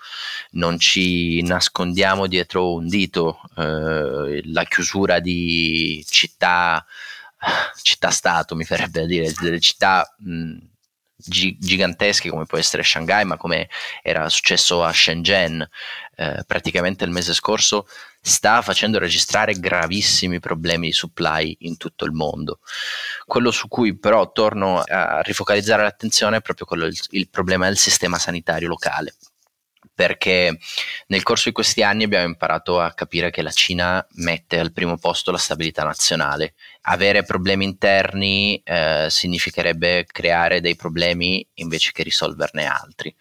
Non 0.51 0.79
ci 0.79 1.41
nascondiamo 1.43 2.27
dietro 2.27 2.73
un 2.73 2.87
dito, 2.87 3.39
eh, 3.55 4.41
la 4.45 4.63
chiusura 4.63 5.19
di 5.19 6.03
città 6.09 6.83
città-stato, 7.81 8.55
mi 8.55 8.65
verrebbe 8.67 9.01
da 9.01 9.05
dire, 9.05 9.31
delle 9.39 9.59
città 9.59 10.15
mh, 10.17 10.57
gigantesche 11.17 12.29
come 12.29 12.45
può 12.45 12.57
essere 12.57 12.83
Shanghai, 12.83 13.25
ma 13.25 13.37
come 13.37 13.69
era 14.03 14.29
successo 14.29 14.83
a 14.83 14.93
Shenzhen 14.93 15.67
eh, 16.15 16.43
praticamente 16.45 17.03
il 17.05 17.11
mese 17.11 17.33
scorso, 17.33 17.87
sta 18.21 18.61
facendo 18.61 18.99
registrare 18.99 19.53
gravissimi 19.53 20.39
problemi 20.39 20.87
di 20.87 20.93
supply 20.93 21.55
in 21.61 21.77
tutto 21.77 22.05
il 22.05 22.11
mondo. 22.11 22.59
Quello 23.25 23.51
su 23.51 23.67
cui 23.67 23.97
però 23.97 24.31
torno 24.31 24.81
a 24.81 25.21
rifocalizzare 25.21 25.83
l'attenzione 25.83 26.37
è 26.37 26.41
proprio 26.41 26.65
quello, 26.65 26.85
il, 26.85 26.99
il 27.11 27.29
problema 27.29 27.67
del 27.67 27.77
sistema 27.77 28.19
sanitario 28.19 28.67
locale 28.67 29.15
perché 29.97 30.59
nel 31.07 31.23
corso 31.23 31.49
di 31.49 31.55
questi 31.55 31.81
anni 31.81 32.03
abbiamo 32.03 32.27
imparato 32.27 32.79
a 32.79 32.93
capire 32.93 33.31
che 33.31 33.41
la 33.41 33.49
Cina 33.49 34.05
mette 34.17 34.59
al 34.59 34.71
primo 34.71 34.95
posto 34.99 35.31
la 35.31 35.39
stabilità 35.39 35.83
nazionale. 35.83 36.53
Avere 36.81 37.23
problemi 37.23 37.65
interni 37.65 38.61
eh, 38.63 39.07
significherebbe 39.09 40.05
creare 40.05 40.61
dei 40.61 40.75
problemi 40.75 41.43
invece 41.55 41.93
che 41.93 42.03
risolverne 42.03 42.67
altri, 42.67 43.13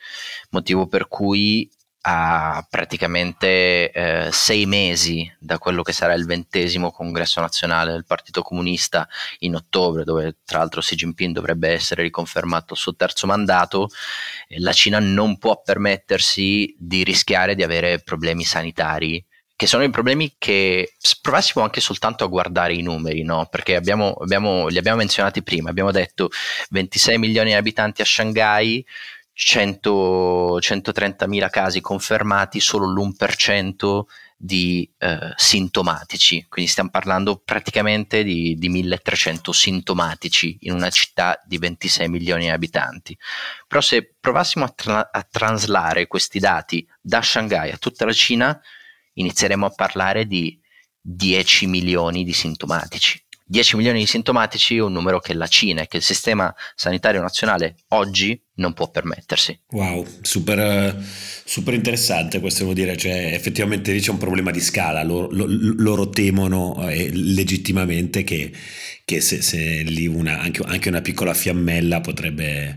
motivo 0.50 0.86
per 0.86 1.08
cui 1.08 1.66
a 2.08 2.64
praticamente 2.70 3.90
eh, 3.90 4.28
sei 4.30 4.64
mesi 4.64 5.28
da 5.40 5.58
quello 5.58 5.82
che 5.82 5.92
sarà 5.92 6.14
il 6.14 6.24
ventesimo 6.24 6.92
congresso 6.92 7.40
nazionale 7.40 7.90
del 7.90 8.04
Partito 8.06 8.42
Comunista 8.42 9.08
in 9.40 9.56
ottobre, 9.56 10.04
dove 10.04 10.36
tra 10.44 10.58
l'altro 10.58 10.80
Xi 10.80 10.94
Jinping 10.94 11.34
dovrebbe 11.34 11.70
essere 11.70 12.02
riconfermato 12.04 12.74
il 12.74 12.78
suo 12.78 12.94
terzo 12.94 13.26
mandato, 13.26 13.88
la 14.58 14.72
Cina 14.72 15.00
non 15.00 15.36
può 15.38 15.60
permettersi 15.60 16.76
di 16.78 17.02
rischiare 17.02 17.56
di 17.56 17.64
avere 17.64 17.98
problemi 17.98 18.44
sanitari 18.44 19.24
che 19.56 19.66
sono 19.66 19.84
i 19.84 19.90
problemi 19.90 20.34
che 20.36 20.92
provassimo 21.22 21.64
anche 21.64 21.80
soltanto 21.80 22.24
a 22.24 22.28
guardare 22.28 22.74
i 22.74 22.82
numeri, 22.82 23.22
no? 23.22 23.46
perché 23.50 23.74
abbiamo, 23.74 24.12
abbiamo, 24.12 24.68
li 24.68 24.76
abbiamo 24.76 24.98
menzionati 24.98 25.42
prima, 25.42 25.70
abbiamo 25.70 25.90
detto 25.90 26.28
26 26.68 27.16
milioni 27.16 27.48
di 27.50 27.56
abitanti 27.56 28.02
a 28.02 28.04
Shanghai, 28.04 28.84
100, 29.38 30.58
130.000 30.58 31.50
casi 31.50 31.82
confermati, 31.82 32.58
solo 32.58 32.86
l'1% 32.86 34.04
di 34.34 34.90
eh, 34.96 35.32
sintomatici, 35.36 36.46
quindi 36.48 36.70
stiamo 36.70 36.88
parlando 36.88 37.42
praticamente 37.44 38.24
di, 38.24 38.54
di 38.56 38.70
1300 38.70 39.52
sintomatici 39.52 40.56
in 40.62 40.72
una 40.72 40.88
città 40.88 41.38
di 41.44 41.58
26 41.58 42.08
milioni 42.08 42.44
di 42.44 42.50
abitanti. 42.50 43.16
Però 43.68 43.82
se 43.82 44.14
provassimo 44.18 44.64
a, 44.64 44.68
tra- 44.70 45.10
a 45.12 45.22
traslare 45.30 46.06
questi 46.06 46.38
dati 46.38 46.86
da 46.98 47.20
Shanghai 47.20 47.70
a 47.72 47.76
tutta 47.76 48.06
la 48.06 48.14
Cina, 48.14 48.58
inizieremo 49.12 49.66
a 49.66 49.70
parlare 49.70 50.26
di 50.26 50.58
10 50.98 51.66
milioni 51.66 52.24
di 52.24 52.32
sintomatici. 52.32 53.22
10 53.48 53.76
milioni 53.76 54.00
di 54.00 54.06
sintomatici 54.06 54.76
è 54.76 54.82
un 54.82 54.92
numero 54.92 55.20
che 55.20 55.32
la 55.32 55.46
Cina 55.46 55.82
e 55.82 55.86
che 55.86 55.98
il 55.98 56.02
sistema 56.02 56.52
sanitario 56.74 57.20
nazionale 57.20 57.76
oggi 57.88 58.40
non 58.56 58.72
può 58.72 58.90
permettersi. 58.90 59.56
Wow, 59.70 60.04
super, 60.20 61.00
super 61.44 61.72
interessante 61.72 62.40
questo 62.40 62.62
devo 62.62 62.74
dire, 62.74 62.96
cioè 62.96 63.32
effettivamente 63.32 63.92
lì 63.92 64.00
c'è 64.00 64.10
un 64.10 64.18
problema 64.18 64.50
di 64.50 64.60
scala, 64.60 65.04
loro, 65.04 65.28
loro 65.30 66.10
temono 66.10 66.88
eh, 66.88 67.08
legittimamente 67.12 68.24
che, 68.24 68.50
che 69.04 69.20
se, 69.20 69.42
se, 69.42 69.58
lì 69.58 70.08
una, 70.08 70.40
anche, 70.40 70.62
anche 70.64 70.88
una 70.88 71.00
piccola 71.00 71.32
fiammella 71.32 72.00
potrebbe 72.00 72.76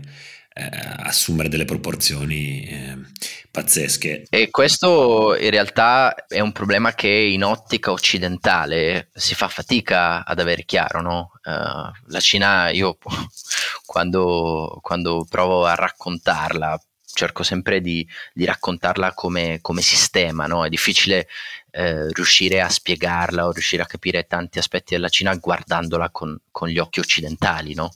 eh, 0.52 0.68
assumere 0.98 1.48
delle 1.48 1.64
proporzioni 1.64 2.64
eh, 2.64 2.98
pazzesche. 3.50 4.24
E 4.28 4.50
questo 4.50 5.36
in 5.36 5.50
realtà 5.50 6.26
è 6.26 6.40
un 6.40 6.52
problema 6.52 6.92
che 6.94 7.08
in 7.08 7.44
ottica 7.44 7.92
occidentale 7.92 9.10
si 9.14 9.34
fa 9.34 9.48
fatica 9.48 10.24
ad 10.24 10.38
avere 10.40 10.64
chiaro, 10.64 11.00
no? 11.00 11.30
uh, 11.44 11.90
la 12.06 12.20
Cina, 12.20 12.70
io 12.70 12.98
quando, 13.86 14.78
quando 14.82 15.26
provo 15.28 15.66
a 15.66 15.74
raccontarla, 15.74 16.80
cerco 17.12 17.42
sempre 17.42 17.80
di, 17.80 18.06
di 18.32 18.44
raccontarla 18.44 19.14
come, 19.14 19.58
come 19.60 19.82
sistema, 19.82 20.46
no? 20.46 20.64
È 20.64 20.68
difficile 20.68 21.28
eh, 21.70 22.08
riuscire 22.12 22.60
a 22.60 22.68
spiegarla 22.68 23.46
o 23.46 23.52
riuscire 23.52 23.82
a 23.82 23.86
capire 23.86 24.26
tanti 24.26 24.58
aspetti 24.58 24.94
della 24.94 25.08
Cina 25.08 25.34
guardandola 25.34 26.10
con, 26.10 26.38
con 26.50 26.68
gli 26.68 26.78
occhi 26.78 27.00
occidentali, 27.00 27.74
no? 27.74 27.92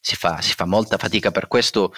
Si 0.00 0.16
fa, 0.16 0.40
si 0.40 0.54
fa 0.54 0.64
molta 0.64 0.96
fatica 0.96 1.30
per 1.30 1.48
questo. 1.48 1.92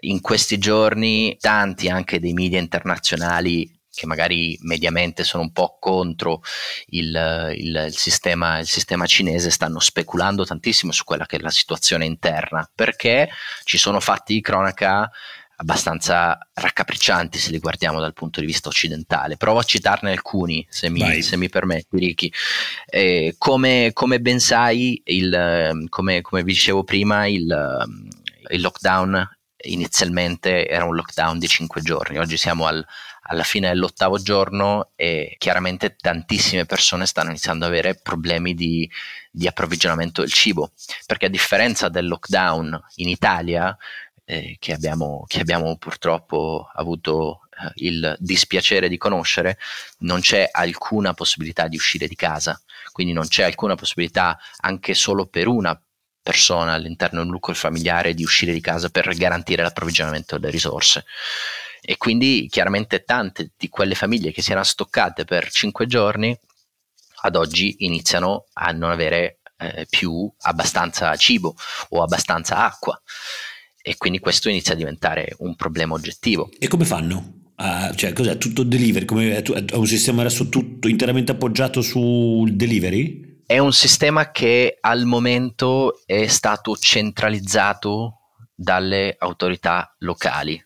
In 0.00 0.20
questi 0.20 0.58
giorni 0.58 1.36
tanti 1.38 1.88
anche 1.88 2.20
dei 2.20 2.32
media 2.32 2.58
internazionali 2.58 3.70
che 3.94 4.06
magari 4.06 4.58
mediamente 4.62 5.22
sono 5.22 5.44
un 5.44 5.52
po' 5.52 5.76
contro 5.78 6.42
il, 6.86 7.52
il, 7.56 7.84
il, 7.86 7.96
sistema, 7.96 8.58
il, 8.58 8.66
sistema, 8.66 9.06
cinese 9.06 9.50
stanno 9.50 9.78
speculando 9.78 10.44
tantissimo 10.44 10.90
su 10.90 11.04
quella 11.04 11.26
che 11.26 11.36
è 11.36 11.40
la 11.40 11.50
situazione 11.50 12.04
interna, 12.04 12.68
perché 12.74 13.30
ci 13.62 13.78
sono 13.78 14.00
fatti 14.00 14.34
di 14.34 14.40
cronaca 14.40 15.08
abbastanza 15.56 16.38
raccapriccianti 16.52 17.38
se 17.38 17.50
li 17.50 17.58
guardiamo 17.58 18.00
dal 18.00 18.12
punto 18.12 18.40
di 18.40 18.46
vista 18.46 18.68
occidentale. 18.68 19.36
Provo 19.36 19.58
a 19.58 19.62
citarne 19.62 20.10
alcuni, 20.10 20.66
se 20.68 20.88
mi, 20.90 21.22
se 21.22 21.36
mi 21.36 21.48
permetti, 21.48 21.98
Ricky. 21.98 22.30
Eh, 22.86 23.34
come, 23.38 23.90
come, 23.92 24.20
ben 24.20 24.40
sai, 24.40 25.00
il, 25.04 25.86
come, 25.88 26.20
come, 26.20 26.42
vi 26.42 26.52
dicevo 26.52 26.84
prima, 26.84 27.26
il, 27.26 27.84
il 28.48 28.60
lockdown 28.60 29.28
inizialmente 29.66 30.68
era 30.68 30.84
un 30.84 30.94
lockdown 30.94 31.38
di 31.38 31.48
5 31.48 31.80
giorni, 31.80 32.18
oggi 32.18 32.36
siamo 32.36 32.66
al, 32.66 32.84
alla 33.22 33.42
fine 33.42 33.68
dell'ottavo 33.68 34.18
giorno 34.18 34.90
e 34.94 35.36
chiaramente 35.38 35.96
tantissime 35.96 36.66
persone 36.66 37.06
stanno 37.06 37.30
iniziando 37.30 37.64
ad 37.64 37.70
avere 37.70 37.94
problemi 37.94 38.54
di, 38.54 38.88
di 39.30 39.46
approvvigionamento 39.46 40.20
del 40.20 40.32
cibo, 40.32 40.72
perché 41.06 41.26
a 41.26 41.30
differenza 41.30 41.88
del 41.88 42.06
lockdown 42.06 42.78
in 42.96 43.08
Italia, 43.08 43.76
eh, 44.24 44.56
che, 44.58 44.72
abbiamo, 44.72 45.24
che, 45.26 45.40
abbiamo, 45.40 45.76
purtroppo 45.76 46.68
avuto 46.74 47.40
eh, 47.50 47.70
il 47.86 48.16
dispiacere 48.18 48.88
di 48.88 48.96
conoscere, 48.96 49.58
non 49.98 50.20
c'è 50.20 50.48
alcuna 50.50 51.14
possibilità 51.14 51.68
di 51.68 51.76
uscire 51.76 52.08
di 52.08 52.14
casa, 52.14 52.60
quindi 52.92 53.12
non 53.12 53.26
c'è 53.28 53.44
alcuna 53.44 53.74
possibilità 53.74 54.38
anche 54.60 54.94
solo 54.94 55.26
per 55.26 55.46
una 55.46 55.78
persona 56.22 56.72
all'interno 56.72 57.20
del 57.20 57.28
nucleo 57.28 57.54
familiare 57.54 58.14
di 58.14 58.24
uscire 58.24 58.52
di 58.52 58.60
casa 58.60 58.88
per 58.88 59.14
garantire 59.14 59.62
l'approvvigionamento 59.62 60.38
delle 60.38 60.50
risorse. 60.50 61.04
E 61.82 61.98
quindi 61.98 62.48
chiaramente 62.50 63.04
tante 63.04 63.52
di 63.58 63.68
quelle 63.68 63.94
famiglie 63.94 64.32
che 64.32 64.40
si 64.40 64.50
erano 64.50 64.64
stoccate 64.64 65.24
per 65.26 65.50
cinque 65.50 65.86
giorni 65.86 66.34
ad 67.24 67.36
oggi 67.36 67.76
iniziano 67.80 68.46
a 68.54 68.70
non 68.70 68.90
avere 68.90 69.40
eh, 69.58 69.86
più 69.88 70.32
abbastanza 70.40 71.14
cibo 71.16 71.54
o 71.90 72.02
abbastanza 72.02 72.56
acqua 72.64 72.98
e 73.86 73.98
quindi 73.98 74.18
questo 74.18 74.48
inizia 74.48 74.72
a 74.72 74.76
diventare 74.76 75.34
un 75.40 75.56
problema 75.56 75.92
oggettivo. 75.92 76.48
E 76.58 76.68
come 76.68 76.86
fanno? 76.86 77.42
Uh, 77.54 77.94
cioè, 77.94 78.14
cos'è? 78.14 78.38
Tutto 78.38 78.62
delivery? 78.62 79.04
Come, 79.04 79.42
è 79.42 79.74
un 79.74 79.86
sistema 79.86 80.22
adesso 80.22 80.48
tutto 80.48 80.88
interamente 80.88 81.32
appoggiato 81.32 81.82
sul 81.82 82.54
delivery? 82.54 83.42
È 83.44 83.58
un 83.58 83.74
sistema 83.74 84.30
che 84.30 84.78
al 84.80 85.04
momento 85.04 86.00
è 86.06 86.26
stato 86.28 86.74
centralizzato 86.76 88.20
dalle 88.54 89.16
autorità 89.18 89.94
locali, 89.98 90.58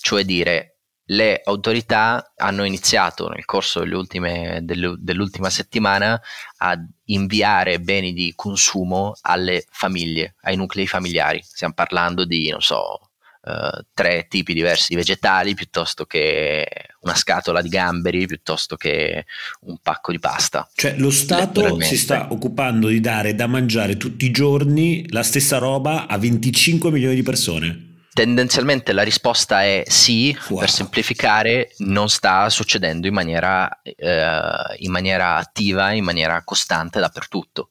cioè 0.00 0.24
dire 0.24 0.73
le 1.06 1.40
autorità 1.44 2.32
hanno 2.36 2.64
iniziato 2.64 3.28
nel 3.28 3.44
corso 3.44 3.80
ultime, 3.80 4.60
dell'ultima 4.62 5.50
settimana 5.50 6.20
a 6.58 6.78
inviare 7.06 7.80
beni 7.80 8.12
di 8.12 8.32
consumo 8.34 9.14
alle 9.22 9.64
famiglie, 9.70 10.36
ai 10.42 10.56
nuclei 10.56 10.86
familiari. 10.86 11.42
Stiamo 11.42 11.74
parlando 11.74 12.24
di, 12.24 12.48
non 12.48 12.62
so, 12.62 13.10
uh, 13.42 13.84
tre 13.92 14.26
tipi 14.28 14.54
diversi 14.54 14.86
di 14.90 14.96
vegetali 14.96 15.54
piuttosto 15.54 16.06
che 16.06 16.66
una 17.00 17.14
scatola 17.14 17.60
di 17.60 17.68
gamberi 17.68 18.26
piuttosto 18.26 18.76
che 18.76 19.26
un 19.62 19.76
pacco 19.82 20.10
di 20.10 20.18
pasta. 20.18 20.68
Cioè 20.74 20.96
lo 20.96 21.10
Stato 21.10 21.80
si 21.80 21.98
sta 21.98 22.32
occupando 22.32 22.88
di 22.88 23.00
dare 23.00 23.34
da 23.34 23.46
mangiare 23.46 23.98
tutti 23.98 24.24
i 24.24 24.30
giorni 24.30 25.06
la 25.10 25.22
stessa 25.22 25.58
roba 25.58 26.06
a 26.06 26.16
25 26.16 26.90
milioni 26.90 27.14
di 27.14 27.22
persone. 27.22 27.92
Tendenzialmente 28.14 28.92
la 28.92 29.02
risposta 29.02 29.64
è 29.64 29.82
sì, 29.86 30.36
wow. 30.48 30.60
per 30.60 30.70
semplificare 30.70 31.72
non 31.78 32.08
sta 32.08 32.48
succedendo 32.48 33.08
in 33.08 33.12
maniera, 33.12 33.80
eh, 33.82 34.76
in 34.78 34.92
maniera 34.92 35.34
attiva, 35.34 35.90
in 35.90 36.04
maniera 36.04 36.40
costante 36.44 37.00
dappertutto 37.00 37.70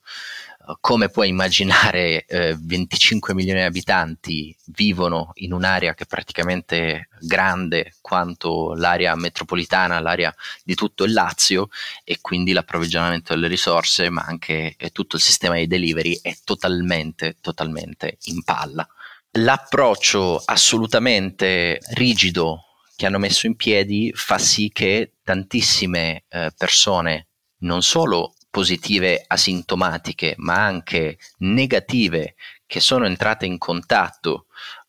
come 0.80 1.10
puoi 1.10 1.28
immaginare, 1.28 2.26
eh, 2.26 2.56
25 2.58 3.34
milioni 3.34 3.60
di 3.60 3.66
abitanti 3.66 4.56
vivono 4.68 5.32
in 5.36 5.52
un'area 5.52 5.94
che 5.94 6.04
è 6.04 6.08
praticamente 6.08 7.10
grande 7.20 7.96
quanto 8.00 8.74
l'area 8.74 9.14
metropolitana, 9.16 10.00
l'area 10.00 10.34
di 10.64 10.74
tutto 10.74 11.04
il 11.04 11.12
Lazio 11.12 11.70
e 12.04 12.20
quindi 12.22 12.54
l'approvvigionamento 12.54 13.34
delle 13.34 13.48
risorse, 13.48 14.10
ma 14.10 14.22
anche 14.22 14.76
tutto 14.94 15.18
il 15.18 15.22
sistema 15.22 15.56
di 15.56 15.68
delivery 15.68 16.20
è 16.22 16.36
totalmente, 16.44 17.36
totalmente 17.42 18.18
in 18.24 18.44
palla. 18.44 18.88
L'approccio 19.38 20.40
assolutamente 20.46 21.80
rigido 21.94 22.66
che 22.96 23.08
hanno 23.08 23.18
messo 23.18 23.48
in 23.48 23.56
piedi 23.56 24.12
fa 24.14 24.38
sì 24.38 24.70
che 24.72 25.14
tantissime 25.24 26.26
eh, 26.30 26.52
persone 26.56 27.30
non 27.62 27.82
solo 27.82 28.36
positive 28.52 29.24
asintomatiche, 29.26 30.36
ma 30.38 30.64
anche 30.64 31.18
negative 31.40 32.36
che 32.68 32.80
sono 32.80 33.08
entrate 33.08 33.48
in 33.48 33.58
contatto 33.58 34.46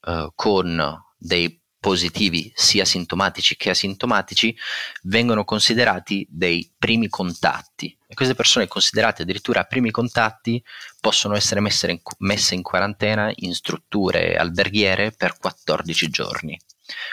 eh, 0.06 0.30
con 0.34 1.02
dei 1.16 1.62
positivi 1.84 2.50
sia 2.54 2.86
sintomatici 2.86 3.56
che 3.56 3.68
asintomatici 3.68 4.56
vengono 5.02 5.44
considerati 5.44 6.26
dei 6.30 6.72
primi 6.78 7.10
contatti 7.10 7.94
e 8.06 8.14
queste 8.14 8.34
persone 8.34 8.66
considerate 8.66 9.20
addirittura 9.20 9.64
primi 9.64 9.90
contatti 9.90 10.64
possono 10.98 11.36
essere 11.36 11.60
messe 11.60 11.90
in, 11.90 12.00
messe 12.20 12.54
in 12.54 12.62
quarantena 12.62 13.30
in 13.34 13.52
strutture 13.52 14.34
alberghiere 14.34 15.12
per 15.12 15.36
14 15.36 16.08
giorni. 16.08 16.58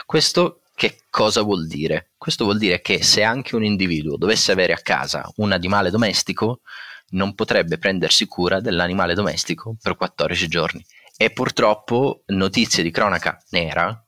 Questo 0.06 0.62
che 0.74 1.00
cosa 1.10 1.42
vuol 1.42 1.68
dire? 1.68 2.12
Questo 2.18 2.46
vuol 2.46 2.58
dire 2.58 2.80
che 2.80 3.04
se 3.04 3.24
anche 3.24 3.58
un 3.58 3.66
individuo 3.66 4.16
dovesse 4.16 4.54
avere 4.54 4.72
a 4.72 4.80
casa 4.82 5.30
un 5.36 5.52
animale 5.52 5.90
domestico, 5.90 6.62
non 7.10 7.36
potrebbe 7.36 7.78
prendersi 7.78 8.26
cura 8.26 8.62
dell'animale 8.62 9.16
domestico 9.16 9.76
per 9.82 9.98
14 9.98 10.48
giorni. 10.48 10.86
E 11.18 11.32
purtroppo 11.32 12.24
notizie 12.28 12.84
di 12.84 12.90
cronaca 12.90 13.38
nera 13.50 14.02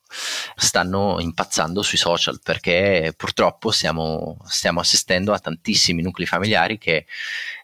stanno 0.56 1.19
impazzando 1.19 1.82
sui 1.82 1.97
social 1.97 2.39
perché 2.41 3.13
purtroppo 3.15 3.71
stiamo, 3.71 4.38
stiamo 4.45 4.80
assistendo 4.80 5.34
a 5.34 5.39
tantissimi 5.39 6.02
nuclei 6.02 6.28
familiari 6.28 6.78
che 6.78 7.06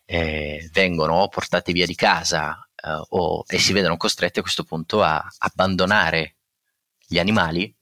eh, 0.06 0.70
vengono 0.72 1.28
portati 1.28 1.72
via 1.72 1.86
di 1.86 1.96
casa 1.96 2.68
eh, 2.76 3.02
o, 3.10 3.44
e 3.48 3.60
si 3.60 3.74
vedono 3.74 3.98
costretti 3.98 4.40
a 4.40 4.42
questo 4.42 4.64
punto 4.64 5.04
a 5.04 5.26
abbandonare 5.40 6.38
gli 7.06 7.20
animali 7.20 7.76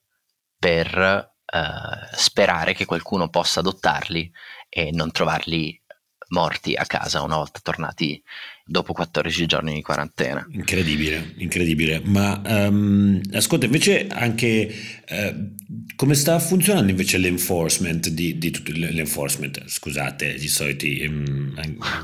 per 0.58 0.98
eh, 1.46 2.16
sperare 2.16 2.74
che 2.74 2.86
qualcuno 2.86 3.30
possa 3.30 3.60
adottarli 3.62 4.32
e 4.70 4.92
non 4.92 5.12
trovarli 5.12 5.82
morti 6.30 6.76
a 6.76 6.86
casa 6.86 7.22
una 7.22 7.38
volta 7.38 7.60
tornati 7.62 8.22
dopo 8.68 8.94
14 8.94 9.46
giorni 9.46 9.74
di 9.74 9.82
quarantena. 9.82 10.46
Incredibile, 10.52 11.34
incredibile. 11.38 12.02
Ma 12.04 12.42
um, 12.46 13.20
ascolta, 13.32 13.66
invece 13.66 14.08
anche 14.08 14.74
uh, 15.10 15.56
come 15.96 16.14
sta 16.14 16.38
funzionando 16.38 16.92
invece 16.92 17.18
l'enforcement 17.18 18.10
di, 18.10 18.38
di 18.38 18.52
tutto 18.52 18.72
l'enforcement, 18.74 19.64
scusate, 19.66 20.28
i 20.28 20.48
soliti 20.48 21.04
um, 21.08 21.54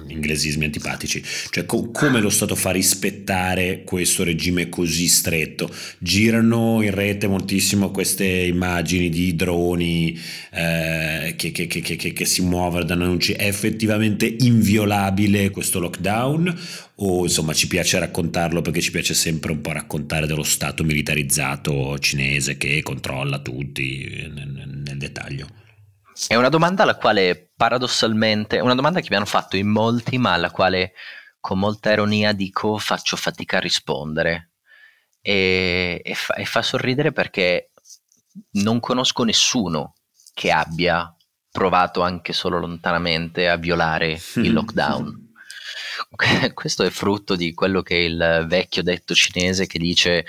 inglesismi 0.07 0.65
antipatici, 0.65 1.21
cioè 1.51 1.65
co- 1.65 1.91
come 1.91 2.21
lo 2.21 2.29
Stato 2.29 2.55
fa 2.55 2.71
rispettare 2.71 3.83
questo 3.83 4.23
regime 4.23 4.69
così 4.69 5.07
stretto? 5.07 5.69
Girano 5.99 6.81
in 6.81 6.91
rete 6.91 7.27
moltissimo 7.27 7.91
queste 7.91 8.25
immagini 8.25 9.09
di 9.09 9.35
droni 9.35 10.17
eh, 10.51 11.33
che, 11.35 11.51
che, 11.51 11.67
che, 11.67 11.95
che 11.95 12.25
si 12.25 12.41
muovono 12.41 12.83
da 12.83 12.93
annunci, 12.93 13.33
è 13.33 13.47
effettivamente 13.47 14.25
inviolabile 14.25 15.49
questo 15.49 15.79
lockdown? 15.79 16.52
O 16.95 17.23
insomma 17.23 17.53
ci 17.53 17.67
piace 17.67 17.99
raccontarlo 17.99 18.61
perché 18.61 18.81
ci 18.81 18.91
piace 18.91 19.13
sempre 19.13 19.51
un 19.51 19.61
po' 19.61 19.71
raccontare 19.71 20.25
dello 20.25 20.43
stato 20.43 20.83
militarizzato 20.83 21.97
cinese 21.99 22.57
che 22.57 22.81
controlla 22.81 23.39
tutti 23.39 24.29
nel, 24.33 24.81
nel 24.83 24.97
dettaglio? 24.97 25.47
È 26.27 26.35
una 26.35 26.49
domanda 26.49 26.83
alla 26.83 26.95
quale 26.95 27.51
paradossalmente, 27.55 28.57
è 28.57 28.61
una 28.61 28.75
domanda 28.75 28.99
che 28.99 29.07
mi 29.09 29.15
hanno 29.15 29.25
fatto 29.25 29.57
in 29.57 29.67
molti, 29.67 30.17
ma 30.17 30.33
alla 30.33 30.51
quale 30.51 30.93
con 31.39 31.59
molta 31.59 31.91
ironia 31.91 32.31
dico 32.33 32.77
faccio 32.77 33.15
fatica 33.15 33.57
a 33.57 33.61
rispondere. 33.61 34.51
E, 35.21 36.01
e, 36.03 36.13
fa, 36.13 36.35
e 36.35 36.45
fa 36.45 36.61
sorridere 36.61 37.11
perché 37.11 37.71
non 38.53 38.79
conosco 38.79 39.23
nessuno 39.23 39.95
che 40.33 40.51
abbia 40.51 41.15
provato 41.51 42.01
anche 42.01 42.33
solo 42.33 42.59
lontanamente 42.59 43.47
a 43.47 43.57
violare 43.57 44.19
il 44.35 44.51
lockdown. 44.53 45.22
questo 46.53 46.83
è 46.83 46.89
frutto 46.89 47.35
di 47.35 47.53
quello 47.53 47.81
che 47.81 47.95
è 47.95 47.99
il 47.99 48.45
vecchio 48.47 48.83
detto 48.83 49.13
cinese 49.13 49.67
che 49.67 49.79
dice 49.79 50.25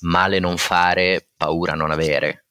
male 0.00 0.38
non 0.38 0.56
fare, 0.56 1.28
paura 1.36 1.74
non 1.74 1.90
avere. 1.90 2.46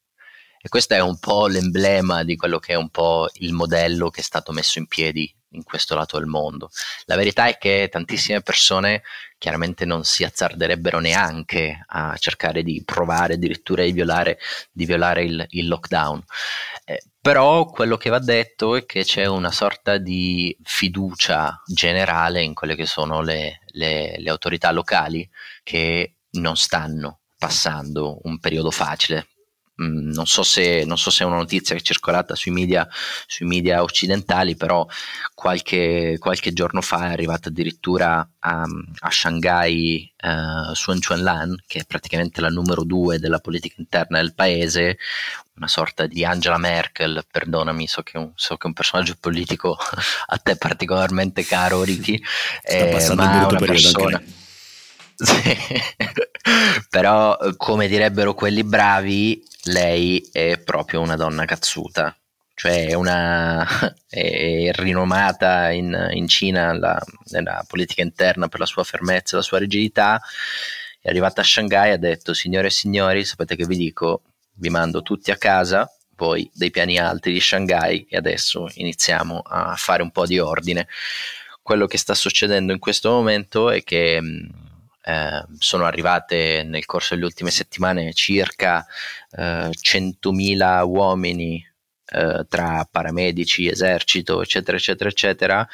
E 0.60 0.68
questo 0.68 0.94
è 0.94 1.00
un 1.00 1.18
po' 1.18 1.48
l'emblema 1.48 2.22
di 2.22 2.36
quello 2.36 2.58
che 2.58 2.74
è 2.74 2.76
un 2.76 2.88
po' 2.88 3.28
il 3.34 3.52
modello 3.52 4.10
che 4.10 4.20
è 4.20 4.24
stato 4.24 4.52
messo 4.52 4.78
in 4.78 4.86
piedi 4.86 5.34
in 5.50 5.64
questo 5.64 5.94
lato 5.94 6.18
del 6.18 6.26
mondo. 6.26 6.70
La 7.06 7.16
verità 7.16 7.46
è 7.46 7.58
che 7.58 7.88
tantissime 7.90 8.42
persone 8.42 9.02
chiaramente 9.42 9.84
non 9.84 10.04
si 10.04 10.22
azzarderebbero 10.22 11.00
neanche 11.00 11.84
a 11.88 12.16
cercare 12.16 12.62
di 12.62 12.80
provare 12.84 13.34
addirittura 13.34 13.82
di 13.82 13.90
violare, 13.90 14.38
di 14.70 14.86
violare 14.86 15.24
il, 15.24 15.44
il, 15.48 15.66
lockdown. 15.66 16.22
Eh, 16.84 17.02
però 17.20 17.64
quello 17.64 17.96
che 17.96 18.08
va 18.08 18.20
detto 18.20 18.76
è 18.76 18.86
che 18.86 19.02
c'è 19.02 19.26
una 19.26 19.50
sorta 19.50 19.98
di 19.98 20.56
fiducia 20.62 21.60
generale 21.66 22.40
in 22.40 22.54
quelle 22.54 22.76
che 22.76 22.86
sono 22.86 23.20
le, 23.20 23.62
le, 23.72 24.14
le 24.16 24.30
autorità 24.30 24.70
locali 24.70 25.28
che 25.64 26.18
non 26.34 26.54
stanno 26.54 27.22
passando 27.36 28.20
un 28.22 28.38
periodo 28.38 28.70
facile 28.70 29.26
non 29.76 30.26
so, 30.26 30.42
se, 30.42 30.84
non 30.84 30.98
so 30.98 31.10
se 31.10 31.24
è 31.24 31.26
una 31.26 31.36
notizia 31.36 31.74
che 31.74 31.80
è 31.80 31.84
circolata 31.84 32.34
sui 32.34 32.50
media, 32.50 32.88
sui 33.26 33.46
media 33.46 33.82
occidentali, 33.82 34.54
però 34.54 34.86
qualche, 35.34 36.16
qualche, 36.18 36.52
giorno 36.52 36.80
fa 36.82 37.08
è 37.08 37.12
arrivata 37.12 37.48
addirittura 37.48 38.28
a, 38.38 38.62
a 38.62 39.10
Shanghai 39.10 40.12
uh, 40.22 40.74
Sun 40.74 41.00
Chuanlan, 41.00 41.56
che 41.66 41.80
è 41.80 41.84
praticamente 41.86 42.40
la 42.40 42.48
numero 42.48 42.84
due 42.84 43.18
della 43.18 43.38
politica 43.38 43.76
interna 43.78 44.18
del 44.18 44.34
paese, 44.34 44.98
una 45.56 45.68
sorta 45.68 46.06
di 46.06 46.24
Angela 46.24 46.58
Merkel, 46.58 47.24
perdonami, 47.30 47.86
so 47.86 48.02
che, 48.02 48.18
un, 48.18 48.32
so 48.34 48.56
che 48.56 48.64
è 48.64 48.66
un 48.66 48.74
personaggio 48.74 49.16
politico 49.18 49.76
a 50.26 50.36
te 50.38 50.56
particolarmente 50.56 51.44
caro, 51.44 51.82
Ricky. 51.82 52.22
Eh, 52.62 52.90
passando 52.92 53.22
un 53.22 53.38
brutto 53.38 53.56
periodo 53.56 53.92
persona, 53.92 54.16
anche 54.16 54.41
Però, 56.90 57.38
come 57.56 57.88
direbbero 57.88 58.34
quelli 58.34 58.64
bravi, 58.64 59.42
lei 59.64 60.28
è 60.32 60.58
proprio 60.58 61.00
una 61.00 61.16
donna 61.16 61.44
cazzuta. 61.44 62.16
Cioè 62.54 62.88
è, 62.88 62.94
una, 62.94 63.66
è 64.08 64.70
rinomata 64.72 65.70
in, 65.70 66.10
in 66.12 66.28
Cina 66.28 66.72
la, 66.72 67.00
nella 67.30 67.64
politica 67.66 68.02
interna 68.02 68.48
per 68.48 68.60
la 68.60 68.66
sua 68.66 68.84
fermezza 68.84 69.34
e 69.34 69.38
la 69.38 69.44
sua 69.44 69.58
rigidità. 69.58 70.20
È 71.00 71.08
arrivata 71.08 71.40
a 71.40 71.44
Shanghai 71.44 71.90
e 71.90 71.92
ha 71.94 71.96
detto: 71.96 72.34
Signore 72.34 72.68
e 72.68 72.70
signori, 72.70 73.24
sapete 73.24 73.56
che 73.56 73.66
vi 73.66 73.76
dico? 73.76 74.22
Vi 74.54 74.68
mando 74.68 75.02
tutti 75.02 75.30
a 75.30 75.36
casa, 75.36 75.90
voi 76.16 76.48
dei 76.54 76.70
piani 76.70 76.98
alti 76.98 77.32
di 77.32 77.40
Shanghai, 77.40 78.06
e 78.08 78.16
adesso 78.16 78.68
iniziamo 78.74 79.40
a 79.44 79.74
fare 79.76 80.02
un 80.02 80.10
po' 80.10 80.26
di 80.26 80.38
ordine. 80.38 80.86
Quello 81.62 81.86
che 81.86 81.98
sta 81.98 82.14
succedendo 82.14 82.72
in 82.72 82.78
questo 82.78 83.10
momento 83.10 83.70
è 83.70 83.82
che 83.82 84.20
eh, 85.04 85.44
sono 85.58 85.84
arrivate 85.84 86.62
nel 86.64 86.84
corso 86.86 87.14
delle 87.14 87.26
ultime 87.26 87.50
settimane 87.50 88.12
circa 88.12 88.86
eh, 89.30 89.70
100.000 89.70 90.86
uomini 90.86 91.64
eh, 92.14 92.44
tra 92.48 92.86
paramedici, 92.90 93.68
esercito, 93.68 94.42
eccetera, 94.42 94.76
eccetera, 94.76 95.08
eccetera, 95.08 95.68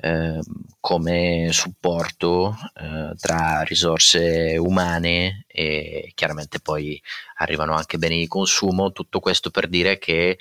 eh, 0.00 0.40
come 0.80 1.48
supporto 1.52 2.56
eh, 2.74 3.12
tra 3.16 3.62
risorse 3.62 4.56
umane 4.58 5.44
e 5.46 6.10
chiaramente 6.14 6.58
poi 6.60 7.00
arrivano 7.36 7.74
anche 7.74 7.98
beni 7.98 8.18
di 8.18 8.26
consumo. 8.26 8.90
Tutto 8.92 9.20
questo 9.20 9.50
per 9.50 9.68
dire 9.68 9.98
che 9.98 10.38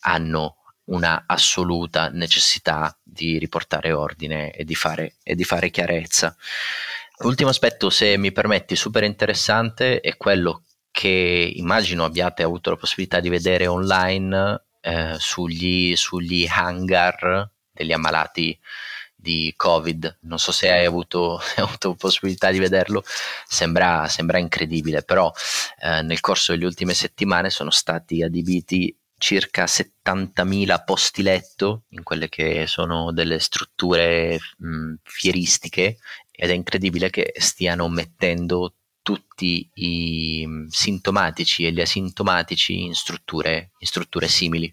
hanno 0.00 0.56
una 0.86 1.24
assoluta 1.26 2.08
necessità 2.08 2.96
di 3.02 3.38
riportare 3.38 3.92
ordine 3.92 4.50
e 4.50 4.64
di 4.64 4.74
fare, 4.74 5.14
e 5.22 5.34
di 5.34 5.44
fare 5.44 5.70
chiarezza. 5.70 6.36
L'ultimo 7.20 7.50
aspetto, 7.50 7.90
se 7.90 8.16
mi 8.16 8.30
permetti, 8.30 8.76
super 8.76 9.02
interessante 9.02 10.00
è 10.00 10.16
quello 10.16 10.62
che 10.92 11.52
immagino 11.56 12.04
abbiate 12.04 12.44
avuto 12.44 12.70
la 12.70 12.76
possibilità 12.76 13.18
di 13.18 13.28
vedere 13.28 13.66
online 13.66 14.66
eh, 14.80 15.16
sugli, 15.18 15.96
sugli 15.96 16.46
hangar 16.48 17.50
degli 17.72 17.92
ammalati 17.92 18.56
di 19.16 19.52
Covid. 19.56 20.18
Non 20.22 20.38
so 20.38 20.52
se 20.52 20.70
hai 20.70 20.84
avuto, 20.84 21.38
hai 21.56 21.64
avuto 21.64 21.94
possibilità 21.94 22.52
di 22.52 22.60
vederlo, 22.60 23.02
sembra, 23.48 24.06
sembra 24.06 24.38
incredibile, 24.38 25.02
però 25.02 25.32
eh, 25.80 26.02
nel 26.02 26.20
corso 26.20 26.52
delle 26.52 26.66
ultime 26.66 26.94
settimane 26.94 27.50
sono 27.50 27.70
stati 27.70 28.22
adibiti 28.22 28.96
circa 29.18 29.64
70.000 29.64 30.84
posti 30.84 31.22
letto 31.22 31.82
in 31.88 32.04
quelle 32.04 32.28
che 32.28 32.68
sono 32.68 33.12
delle 33.12 33.40
strutture 33.40 34.38
mh, 34.58 34.94
fieristiche 35.02 35.98
ed 36.40 36.50
è 36.50 36.54
incredibile 36.54 37.10
che 37.10 37.32
stiano 37.38 37.88
mettendo 37.88 38.76
tutti 39.02 39.68
i 39.74 40.46
sintomatici 40.68 41.66
e 41.66 41.72
gli 41.72 41.80
asintomatici 41.80 42.84
in 42.84 42.94
strutture, 42.94 43.72
in 43.78 43.86
strutture 43.88 44.28
simili. 44.28 44.72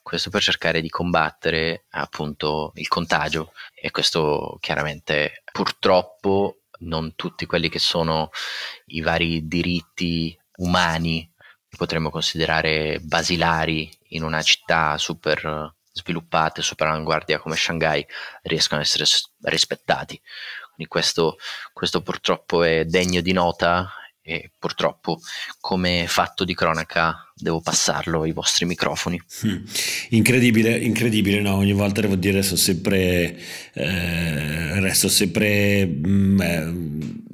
Questo 0.00 0.30
per 0.30 0.42
cercare 0.42 0.80
di 0.80 0.88
combattere 0.88 1.86
appunto 1.90 2.70
il 2.76 2.86
contagio 2.86 3.52
e 3.74 3.90
questo 3.90 4.58
chiaramente 4.60 5.42
purtroppo 5.50 6.60
non 6.80 7.16
tutti 7.16 7.46
quelli 7.46 7.68
che 7.68 7.80
sono 7.80 8.30
i 8.86 9.00
vari 9.00 9.48
diritti 9.48 10.38
umani 10.58 11.32
che 11.68 11.76
potremmo 11.76 12.10
considerare 12.10 13.00
basilari 13.00 13.90
in 14.10 14.22
una 14.22 14.42
città 14.42 14.96
super 14.98 15.74
sviluppata, 15.92 16.62
super 16.62 16.86
avanguardia 16.86 17.38
come 17.38 17.56
Shanghai 17.56 18.04
riescono 18.42 18.80
ad 18.80 18.86
essere 18.86 19.04
rispettati. 19.42 20.20
Quindi 20.82 20.86
questo, 20.86 21.36
questo 21.72 22.02
purtroppo 22.02 22.62
è 22.62 22.84
degno 22.84 23.20
di 23.20 23.32
nota 23.32 23.90
e 24.20 24.50
purtroppo 24.58 25.18
come 25.60 26.06
fatto 26.06 26.44
di 26.44 26.54
cronaca 26.54 27.31
devo 27.42 27.60
passarlo 27.60 28.22
ai 28.22 28.32
vostri 28.32 28.64
microfoni. 28.64 29.20
Mm. 29.46 29.56
Incredibile, 30.10 30.78
incredibile, 30.78 31.40
no? 31.40 31.56
Ogni 31.56 31.72
volta 31.72 32.00
devo 32.00 32.14
dire 32.14 32.42
sono 32.42 32.56
sempre, 32.56 33.36
eh, 33.72 34.80
resto 34.80 35.08
sempre, 35.08 35.86
mm, 35.86 36.40
eh, 36.40 36.72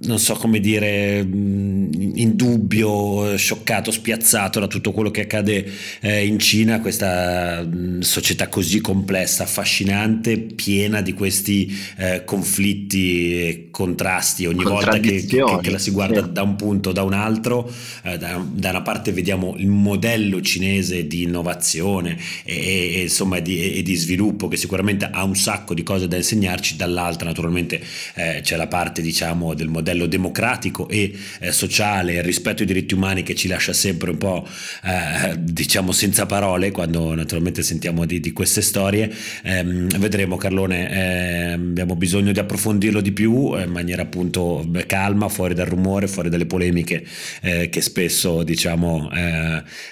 non 0.00 0.18
so 0.18 0.34
come 0.34 0.60
dire, 0.60 1.22
mm, 1.22 1.92
in 2.14 2.36
dubbio, 2.36 3.36
scioccato, 3.36 3.90
spiazzato 3.90 4.60
da 4.60 4.66
tutto 4.66 4.92
quello 4.92 5.10
che 5.10 5.22
accade 5.22 5.70
eh, 6.00 6.26
in 6.26 6.38
Cina, 6.38 6.80
questa 6.80 7.62
mm, 7.64 8.00
società 8.00 8.48
così 8.48 8.80
complessa, 8.80 9.42
affascinante, 9.42 10.38
piena 10.38 11.02
di 11.02 11.12
questi 11.12 11.76
eh, 11.96 12.22
conflitti 12.24 13.42
e 13.42 13.68
contrasti 13.70 14.46
ogni 14.46 14.64
volta 14.64 14.98
che, 14.98 15.24
che, 15.24 15.44
che, 15.60 15.70
la 15.70 15.78
si 15.78 15.90
guarda 15.90 16.24
sì. 16.24 16.32
da 16.32 16.42
un 16.42 16.56
punto 16.56 16.90
o 16.90 16.92
da 16.92 17.02
un 17.02 17.12
altro, 17.12 17.70
eh, 18.02 18.16
da, 18.18 18.42
da 18.50 18.70
una 18.70 18.82
parte 18.82 19.12
vediamo 19.12 19.54
il 19.58 19.66
modello 19.66 19.97
modello 19.98 20.40
cinese 20.40 21.08
di 21.08 21.22
innovazione 21.22 22.16
e, 22.44 22.94
e 22.94 23.00
insomma 23.02 23.40
di, 23.40 23.74
e 23.74 23.82
di, 23.82 23.96
sviluppo 23.96 24.46
che 24.46 24.56
sicuramente 24.56 25.08
ha 25.10 25.24
un 25.24 25.34
sacco 25.34 25.74
di 25.74 25.82
cose 25.82 26.06
da 26.06 26.16
insegnarci, 26.16 26.76
dall'altra 26.76 27.26
naturalmente 27.26 27.82
eh, 28.14 28.40
c'è 28.42 28.56
la 28.56 28.68
parte 28.68 29.02
diciamo 29.02 29.54
del 29.54 29.66
modello 29.68 30.06
democratico 30.06 30.88
e 30.88 31.12
eh, 31.40 31.50
sociale, 31.50 32.14
il 32.14 32.22
rispetto 32.22 32.62
ai 32.62 32.68
diritti 32.68 32.94
umani 32.94 33.24
che 33.24 33.34
ci 33.34 33.48
lascia 33.48 33.72
sempre 33.72 34.10
un 34.10 34.18
po' 34.18 34.46
eh, 34.84 35.34
diciamo 35.36 35.90
senza 35.90 36.26
parole 36.26 36.70
quando 36.70 37.12
naturalmente 37.14 37.62
sentiamo 37.62 38.04
di, 38.04 38.20
di 38.20 38.32
queste 38.32 38.62
storie. 38.62 39.12
Ehm, 39.42 39.88
vedremo 39.98 40.36
Carlone, 40.36 40.90
ehm, 40.90 41.68
abbiamo 41.70 41.96
bisogno 41.96 42.30
di 42.30 42.38
approfondirlo 42.38 43.00
di 43.00 43.10
più 43.10 43.52
eh, 43.56 43.64
in 43.64 43.70
maniera 43.72 44.02
appunto 44.02 44.64
calma, 44.86 45.28
fuori 45.28 45.54
dal 45.54 45.66
rumore, 45.66 46.06
fuori 46.06 46.28
dalle 46.28 46.46
polemiche 46.46 47.04
eh, 47.42 47.68
che 47.68 47.80
spesso 47.80 48.44
diciamo 48.44 49.10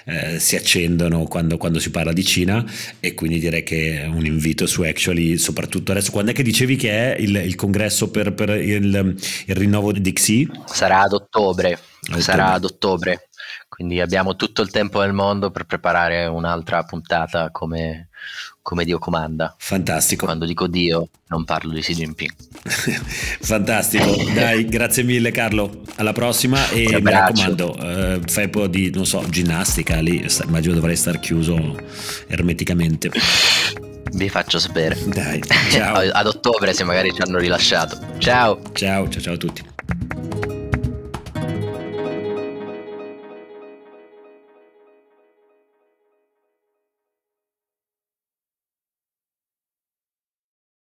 eh, 0.05 0.39
si 0.39 0.55
accendono 0.55 1.23
quando, 1.25 1.57
quando, 1.57 1.79
si 1.79 1.91
parla 1.91 2.13
di 2.13 2.23
Cina 2.23 2.63
e 2.99 3.13
quindi 3.13 3.39
direi 3.39 3.63
che 3.63 4.01
è 4.01 4.05
un 4.05 4.25
invito 4.25 4.65
su 4.65 4.81
Actually, 4.83 5.37
soprattutto 5.37 5.91
adesso. 5.91 6.11
Quando 6.11 6.31
è 6.31 6.33
che 6.33 6.43
dicevi 6.43 6.75
che 6.75 7.15
è 7.15 7.19
il, 7.19 7.35
il 7.35 7.55
congresso 7.55 8.09
per, 8.09 8.33
per 8.33 8.49
il, 8.49 9.15
il, 9.45 9.55
rinnovo 9.55 9.91
di 9.91 10.13
Xi? 10.13 10.49
Sarà 10.65 11.01
ad 11.01 11.13
ottobre. 11.13 11.73
ottobre. 11.73 12.21
Sarà 12.21 12.53
ad 12.53 12.63
ottobre. 12.63 13.27
Quindi 13.67 13.99
abbiamo 14.01 14.35
tutto 14.35 14.61
il 14.61 14.71
tempo 14.71 15.01
del 15.01 15.13
mondo 15.13 15.51
per 15.51 15.65
preparare 15.65 16.25
un'altra 16.25 16.83
puntata 16.83 17.51
come, 17.51 18.09
come 18.67 18.83
Dio 18.83 18.99
comanda. 18.99 19.55
Fantastico. 19.57 20.25
Quando 20.25 20.45
dico 20.45 20.67
Dio 20.67 21.07
non 21.29 21.45
parlo 21.45 21.71
di 21.71 21.79
Xi 21.79 21.93
Jinping. 21.93 22.33
Fantastico. 23.39 24.13
Dai, 24.33 24.65
grazie 24.65 25.03
mille 25.03 25.31
Carlo. 25.31 25.83
Alla 25.95 26.11
prossima 26.11 26.67
e 26.71 26.99
mi 27.01 27.09
raccomando, 27.09 27.77
eh, 27.77 28.21
fai 28.25 28.43
un 28.43 28.49
po' 28.49 28.67
di, 28.67 28.89
non 28.89 29.05
so, 29.05 29.23
ginnastica 29.29 30.01
lì, 30.01 30.27
immagino 30.43 30.73
dovrai 30.73 30.97
star 30.97 31.17
chiuso 31.21 31.79
ermeticamente. 32.27 33.09
Vi 34.11 34.27
faccio 34.27 34.59
sapere. 34.59 34.97
Dai, 35.05 35.41
ciao. 35.71 35.99
Ad 36.11 36.27
ottobre 36.27 36.73
se 36.73 36.83
magari 36.83 37.13
ci 37.13 37.21
hanno 37.21 37.37
rilasciato. 37.37 37.97
Ciao. 38.17 38.59
Ciao, 38.73 39.07
ciao, 39.07 39.21
ciao 39.21 39.33
a 39.35 39.37
tutti. 39.37 39.75